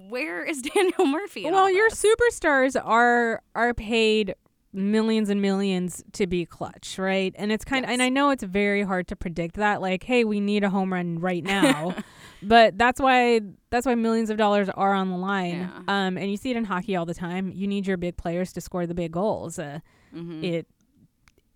where 0.10 0.44
is 0.44 0.62
Daniel 0.74 1.06
Murphy? 1.06 1.46
well, 1.46 1.70
your 1.72 1.90
this? 1.90 2.04
superstars 2.04 2.80
are 2.84 3.42
are 3.56 3.74
paid 3.74 4.36
millions 4.74 5.30
and 5.30 5.42
millions 5.42 6.04
to 6.12 6.28
be 6.28 6.46
clutch, 6.46 6.98
right? 7.00 7.34
And 7.38 7.50
it's 7.50 7.64
kind 7.64 7.86
of, 7.86 7.90
Yes. 7.90 7.96
and 7.96 8.02
I 8.04 8.10
know 8.10 8.30
it's 8.32 8.44
very 8.44 8.84
hard 8.84 9.08
to 9.08 9.16
predict 9.16 9.56
that. 9.56 9.80
Like, 9.82 10.04
hey, 10.04 10.26
we 10.26 10.42
need 10.42 10.66
a 10.66 10.70
home 10.70 10.92
run 10.92 11.20
right 11.20 11.42
now. 11.58 11.96
but 12.44 12.78
that's 12.78 13.00
why 13.00 13.40
that's 13.70 13.86
why 13.86 13.96
millions 13.96 14.30
of 14.30 14.38
dollars 14.38 14.68
are 14.70 14.94
on 14.94 15.10
the 15.12 15.18
line. 15.18 15.60
Yeah. 15.60 15.80
Um, 15.88 16.18
and 16.18 16.30
you 16.30 16.36
see 16.36 16.52
it 16.52 16.58
in 16.58 16.66
hockey 16.66 16.96
all 16.98 17.06
the 17.06 17.14
time. 17.14 17.52
You 17.56 17.68
need 17.68 17.88
your 17.88 17.96
big 17.98 18.18
players 18.18 18.52
to 18.54 18.62
score 18.62 18.86
the 18.86 18.94
big 18.96 19.12
goals. 19.12 19.58
Uh, 19.60 19.80
Mhm. 20.14 20.44
It 20.44 20.68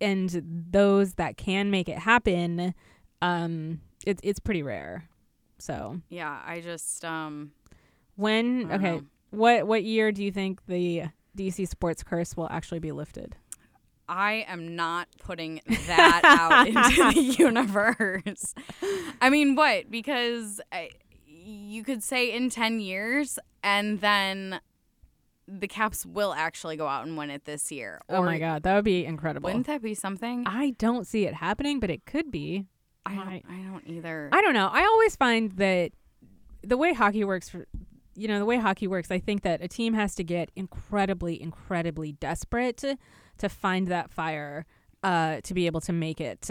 and 0.02 0.42
those 0.72 1.16
that 1.16 1.36
can 1.36 1.70
make 1.72 1.90
it 1.90 1.98
happen, 2.00 2.74
um, 3.22 3.82
it's 4.06 4.22
it's 4.24 4.40
pretty 4.40 4.64
rare. 4.64 5.10
So 5.58 6.00
yeah, 6.10 6.42
I 6.46 6.62
just 6.62 7.04
um 7.04 7.52
when 8.20 8.72
okay, 8.72 8.92
know. 8.98 9.04
what 9.32 9.66
what 9.68 9.84
year 9.84 10.12
do 10.12 10.24
you 10.24 10.32
think 10.32 10.66
the 10.68 11.04
DC 11.38 11.68
sports 11.68 12.04
curse 12.04 12.36
will 12.36 12.50
actually 12.52 12.80
be 12.80 12.92
lifted? 12.92 13.36
I 14.10 14.46
am 14.48 14.76
not 14.76 15.08
putting 15.20 15.62
that 15.88 16.22
out 16.24 16.68
into 16.68 17.14
the 17.14 17.22
universe. 17.44 18.56
I 19.22 19.30
mean, 19.30 19.56
what? 19.56 19.92
Because 19.92 20.60
I, 20.72 20.90
you 21.28 21.84
could 21.84 22.02
say 22.04 22.32
in 22.34 22.50
10 22.50 22.80
years 22.80 23.38
and 23.64 24.02
then 24.02 24.60
the 25.48 25.68
Caps 25.68 26.06
will 26.08 26.34
actually 26.34 26.76
go 26.76 26.88
out 26.88 27.06
and 27.06 27.16
win 27.18 27.30
it 27.30 27.46
this 27.46 27.72
year. 27.72 28.02
Oh 28.10 28.24
my 28.24 28.40
god, 28.40 28.64
that 28.64 28.76
would 28.76 28.84
be 28.84 29.06
incredible. 29.06 29.48
Wouldn't 29.48 29.68
that 29.68 29.82
be 29.82 29.94
something? 29.94 30.44
I 30.48 30.72
don't 30.72 31.06
see 31.08 31.26
it 31.26 31.36
happening, 31.36 31.80
but 31.80 31.90
it 31.90 32.06
could 32.06 32.32
be. 32.32 32.66
I 33.06 33.16
don't, 33.16 33.28
I- 33.28 33.44
I 33.48 33.62
don't 33.62 33.88
either. 33.88 34.30
I 34.32 34.42
don't 34.42 34.54
know. 34.54 34.70
I 34.72 34.84
always 34.84 35.16
find 35.16 35.52
that 35.54 35.92
the 36.64 36.78
way 36.78 36.94
hockey 36.94 37.24
works 37.24 37.48
for 37.48 37.66
you 38.20 38.28
know, 38.28 38.38
the 38.40 38.46
way 38.46 38.58
hockey 38.58 38.88
works, 38.88 39.10
I 39.12 39.20
think 39.20 39.44
that 39.44 39.62
a 39.64 39.68
team 39.68 39.94
has 39.94 40.14
to 40.16 40.24
get 40.24 40.52
incredibly, 40.56 41.42
incredibly 41.42 42.12
desperate 42.12 42.78
to, 42.78 42.98
to 43.38 43.50
find 43.50 43.88
that 43.88 44.12
fire 44.12 44.66
uh, 45.04 45.40
to 45.44 45.54
be 45.54 45.66
able 45.66 45.82
to 45.82 45.94
make 45.94 46.20
it. 46.20 46.50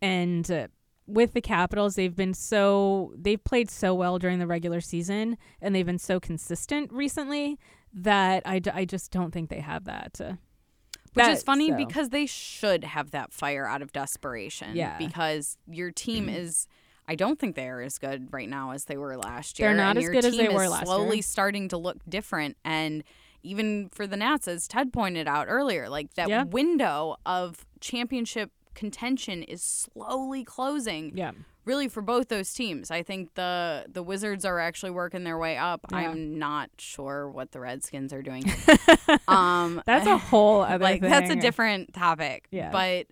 And 0.00 0.50
uh, 0.50 0.68
with 1.06 1.32
the 1.32 1.40
Capitals, 1.40 1.96
they've 1.96 2.14
been 2.14 2.34
so 2.34 3.12
they've 3.16 3.42
played 3.42 3.70
so 3.70 3.94
well 3.94 4.18
during 4.18 4.38
the 4.38 4.46
regular 4.46 4.80
season, 4.80 5.36
and 5.60 5.74
they've 5.74 5.86
been 5.86 5.98
so 5.98 6.20
consistent 6.20 6.92
recently 6.92 7.58
that 7.92 8.42
I, 8.46 8.58
d- 8.60 8.70
I 8.72 8.84
just 8.84 9.10
don't 9.10 9.32
think 9.32 9.50
they 9.50 9.60
have 9.60 9.84
that. 9.86 10.20
Uh, 10.20 10.34
Which 11.14 11.24
that- 11.24 11.32
is 11.32 11.42
funny 11.42 11.70
so. 11.70 11.76
because 11.76 12.10
they 12.10 12.26
should 12.26 12.84
have 12.84 13.10
that 13.10 13.32
fire 13.32 13.66
out 13.66 13.82
of 13.82 13.92
desperation. 13.92 14.76
Yeah. 14.76 14.92
Mm-hmm. 14.94 15.06
Because 15.06 15.56
your 15.66 15.90
team 15.90 16.28
is. 16.28 16.68
I 17.08 17.14
don't 17.14 17.38
think 17.38 17.56
they 17.56 17.66
are 17.68 17.80
as 17.80 17.98
good 17.98 18.32
right 18.32 18.48
now 18.48 18.72
as 18.72 18.84
they 18.84 18.96
were 18.98 19.16
last 19.16 19.58
year. 19.58 19.68
They're 19.70 19.76
not 19.76 19.96
and 19.96 20.04
as 20.04 20.10
good 20.10 20.24
as 20.26 20.36
they 20.36 20.48
were 20.48 20.68
last 20.68 20.84
Slowly 20.84 21.00
year. 21.00 21.06
Slowly 21.08 21.22
starting 21.22 21.68
to 21.68 21.76
look 21.78 21.96
different, 22.08 22.56
and 22.64 23.02
even 23.42 23.88
for 23.90 24.06
the 24.06 24.16
Nats, 24.16 24.46
as 24.46 24.68
Ted 24.68 24.92
pointed 24.92 25.26
out 25.26 25.46
earlier, 25.48 25.88
like 25.88 26.12
that 26.14 26.28
Yeah. 26.28 26.42
window 26.44 27.16
of 27.24 27.64
championship 27.80 28.50
contention 28.74 29.42
is 29.42 29.62
slowly 29.62 30.44
closing. 30.44 31.16
yeah. 31.16 31.32
Really, 31.64 31.88
for 31.88 32.00
both 32.00 32.28
those 32.28 32.52
teams, 32.54 32.90
I 32.90 33.02
think 33.02 33.34
the 33.34 33.84
the 33.92 34.02
Wizards 34.02 34.46
are 34.46 34.58
actually 34.58 34.90
working 34.92 35.24
their 35.24 35.36
way 35.36 35.58
up. 35.58 35.80
Yeah. 35.90 35.98
I'm 35.98 36.38
not 36.38 36.70
sure 36.78 37.28
what 37.28 37.52
the 37.52 37.60
Redskins 37.60 38.10
are 38.14 38.22
doing. 38.22 38.44
um, 39.28 39.82
That's 39.84 40.06
a 40.06 40.16
whole 40.16 40.62
other 40.62 40.82
like 40.82 41.00
thing. 41.02 41.10
that's 41.10 41.30
a 41.30 41.36
different 41.36 41.92
topic. 41.92 42.46
Yeah. 42.50 42.70
But 42.70 43.06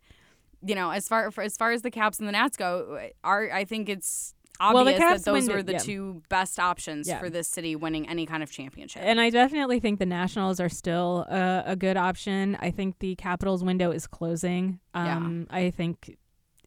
you 0.65 0.75
know, 0.75 0.91
as 0.91 1.09
far 1.09 1.31
for, 1.31 1.43
as 1.43 1.57
far 1.57 1.73
as 1.73 1.83
the 1.83 1.91
Caps 1.91 2.19
and 2.19 2.29
the 2.29 2.33
Nats 2.33 2.57
go, 2.57 3.09
are 3.25 3.51
I 3.53 3.65
think 3.65 3.89
it's 3.89 4.35
Well, 4.61 4.73
the 4.73 4.79
obvious 4.81 4.99
Caps 4.99 5.23
that 5.25 5.33
those 5.33 5.47
win 5.49 5.57
were 5.57 5.63
the 5.63 5.73
yeah. 5.73 5.79
two 5.79 6.23
best 6.29 6.59
options 6.59 7.09
Yeah. 7.09 7.19
for 7.19 7.29
this 7.31 7.49
city 7.49 7.77
winning 7.77 8.09
any 8.09 8.27
kind 8.27 8.43
of 8.43 8.51
championship. 8.51 9.03
And 9.05 9.21
I 9.21 9.31
definitely 9.31 9.81
think 9.81 9.99
the 9.99 10.07
Nationals 10.07 10.61
are 10.61 10.69
still 10.69 11.27
a, 11.29 11.63
a 11.67 11.77
good 11.77 11.97
option. 11.97 12.57
I 12.61 12.71
think 12.71 12.99
the 13.01 13.15
Capitals 13.17 13.63
window 13.63 13.91
is 13.91 14.07
closing. 14.07 14.81
Yeah. 14.95 15.17
Um, 15.17 15.47
I 15.51 15.71
think 15.71 16.17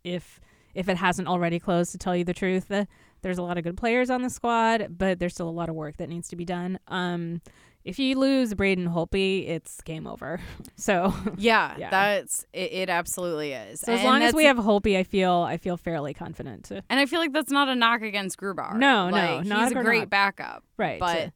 if 0.03 0.39
if 0.75 0.87
it 0.87 0.97
hasn't 0.97 1.27
already 1.27 1.59
closed, 1.59 1.91
to 1.93 1.97
tell 1.97 2.15
you 2.15 2.23
the 2.23 2.33
truth, 2.33 2.69
uh, 2.71 2.85
there's 3.21 3.39
a 3.39 3.41
lot 3.41 3.57
of 3.57 3.63
good 3.63 3.75
players 3.75 4.09
on 4.09 4.21
the 4.21 4.29
squad, 4.29 4.97
but 4.97 5.19
there's 5.19 5.33
still 5.33 5.49
a 5.49 5.51
lot 5.51 5.67
of 5.67 5.75
work 5.75 5.97
that 5.97 6.07
needs 6.09 6.29
to 6.29 6.35
be 6.35 6.45
done. 6.45 6.79
Um, 6.87 7.41
if 7.85 7.97
you 7.99 8.17
lose 8.19 8.53
Braden 8.53 8.89
Holtby, 8.89 9.47
it's 9.49 9.81
game 9.81 10.05
over. 10.07 10.39
So, 10.75 11.13
yeah, 11.37 11.75
Yeah. 11.77 11.89
that's 11.89 12.45
it, 12.53 12.71
it. 12.71 12.89
Absolutely 12.89 13.51
is. 13.51 13.81
so 13.81 13.91
as 13.91 13.99
And 13.99 14.07
long 14.07 14.21
as 14.21 14.33
we 14.33 14.45
have 14.45 14.55
Holtby, 14.57 14.95
I 14.97 15.03
feel 15.03 15.33
I 15.33 15.57
feel 15.57 15.75
fairly 15.75 16.13
confident. 16.13 16.71
And 16.71 16.83
I 16.99 17.05
feel 17.05 17.19
like 17.19 17.33
that's 17.33 17.51
not 17.51 17.67
a 17.67 17.75
knock 17.75 18.01
against 18.01 18.37
Grubauer. 18.37 18.77
No, 18.77 19.09
no, 19.09 19.15
like, 19.37 19.45
not 19.45 19.63
he's 19.63 19.71
a 19.77 19.83
great 19.83 19.99
not. 19.99 20.09
backup, 20.09 20.63
right. 20.77 20.99
but 20.99 21.33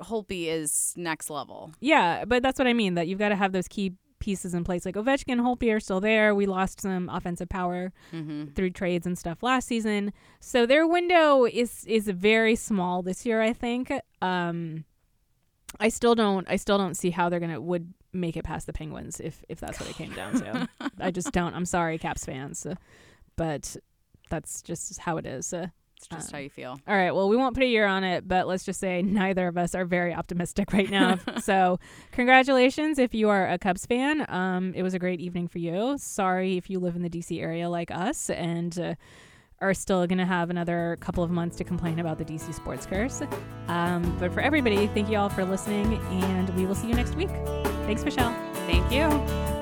Holtby 0.00 0.46
is 0.46 0.94
next 0.96 1.30
level. 1.30 1.72
Yeah, 1.80 2.24
but 2.26 2.42
that's 2.44 2.58
what 2.60 2.68
I 2.68 2.74
mean. 2.74 2.94
That 2.94 3.08
you've 3.08 3.18
got 3.18 3.30
to 3.30 3.36
have 3.36 3.50
those 3.52 3.66
key 3.66 3.94
pieces 4.20 4.54
in 4.54 4.62
place. 4.62 4.84
Like 4.86 4.94
Ovechkin, 4.94 5.32
and 5.32 5.40
Holtby 5.40 5.74
are 5.74 5.80
still 5.80 6.00
there. 6.00 6.32
We 6.34 6.46
lost 6.46 6.80
some 6.80 7.08
offensive 7.08 7.48
power 7.48 7.92
hmm 8.12 8.44
through 8.54 8.70
trades 8.70 9.04
and 9.06 9.18
stuff 9.18 9.42
last 9.42 9.66
season, 9.66 10.12
so 10.40 10.64
their 10.66 10.86
window 10.86 11.44
is 11.44 11.84
is 11.86 12.06
very 12.08 12.54
small 12.56 13.02
this 13.02 13.26
year. 13.26 13.42
I 13.42 13.52
think. 13.52 13.90
Um, 14.22 14.84
I 15.80 15.88
still 15.88 16.14
don't. 16.14 16.46
I 16.50 16.56
still 16.56 16.78
don't 16.78 16.94
see 16.96 17.10
how 17.10 17.28
they're 17.28 17.40
gonna 17.40 17.60
would 17.60 17.92
make 18.12 18.36
it 18.36 18.44
past 18.44 18.66
the 18.66 18.72
Penguins 18.72 19.20
if 19.20 19.44
if 19.48 19.60
that's 19.60 19.78
what 19.80 19.88
it 19.90 19.96
came 19.96 20.12
down 20.12 20.34
to. 20.40 20.68
I 21.00 21.10
just 21.10 21.32
don't. 21.32 21.54
I'm 21.54 21.66
sorry, 21.66 21.98
Caps 21.98 22.24
fans, 22.24 22.64
uh, 22.66 22.74
but 23.36 23.76
that's 24.30 24.62
just 24.62 24.98
how 25.00 25.16
it 25.18 25.26
is. 25.26 25.52
Uh, 25.52 25.68
It's 25.96 26.08
just 26.08 26.28
Um, 26.28 26.32
how 26.36 26.42
you 26.42 26.50
feel. 26.50 26.78
all 26.86 26.94
right. 26.96 27.10
Well, 27.12 27.28
we 27.28 27.36
won't 27.36 27.54
put 27.54 27.62
a 27.62 27.66
year 27.66 27.86
on 27.86 28.04
it, 28.04 28.26
but 28.28 28.46
let's 28.46 28.64
just 28.64 28.80
say 28.80 29.00
neither 29.02 29.48
of 29.48 29.56
us 29.56 29.74
are 29.74 29.84
very 29.86 30.12
optimistic 30.14 30.72
right 30.72 30.90
now. 30.90 31.18
so, 31.40 31.78
congratulations 32.12 32.98
if 32.98 33.14
you 33.14 33.28
are 33.30 33.48
a 33.48 33.56
Cubs 33.58 33.86
fan. 33.86 34.26
Um, 34.28 34.72
it 34.74 34.82
was 34.82 34.94
a 34.94 34.98
great 34.98 35.20
evening 35.20 35.48
for 35.48 35.58
you. 35.58 35.96
Sorry 35.98 36.56
if 36.56 36.68
you 36.68 36.78
live 36.80 36.96
in 36.96 37.02
the 37.02 37.08
DC 37.10 37.40
area 37.40 37.68
like 37.70 37.90
us 37.90 38.28
and 38.30 38.78
uh, 38.78 38.94
are 39.60 39.74
still 39.74 40.06
going 40.06 40.18
to 40.18 40.26
have 40.26 40.50
another 40.50 40.96
couple 41.00 41.24
of 41.24 41.30
months 41.30 41.56
to 41.56 41.64
complain 41.64 41.98
about 41.98 42.18
the 42.18 42.24
DC 42.24 42.52
sports 42.54 42.86
curse. 42.86 43.22
Um, 43.68 44.16
but 44.18 44.32
for 44.32 44.40
everybody, 44.40 44.86
thank 44.88 45.08
you 45.08 45.18
all 45.18 45.28
for 45.28 45.44
listening, 45.44 45.94
and 46.22 46.50
we 46.50 46.66
will 46.66 46.74
see 46.74 46.88
you 46.88 46.94
next 46.94 47.14
week. 47.14 47.30
Thanks, 47.86 48.04
Michelle. 48.04 48.34
Thank 48.66 48.90
you. 48.92 49.55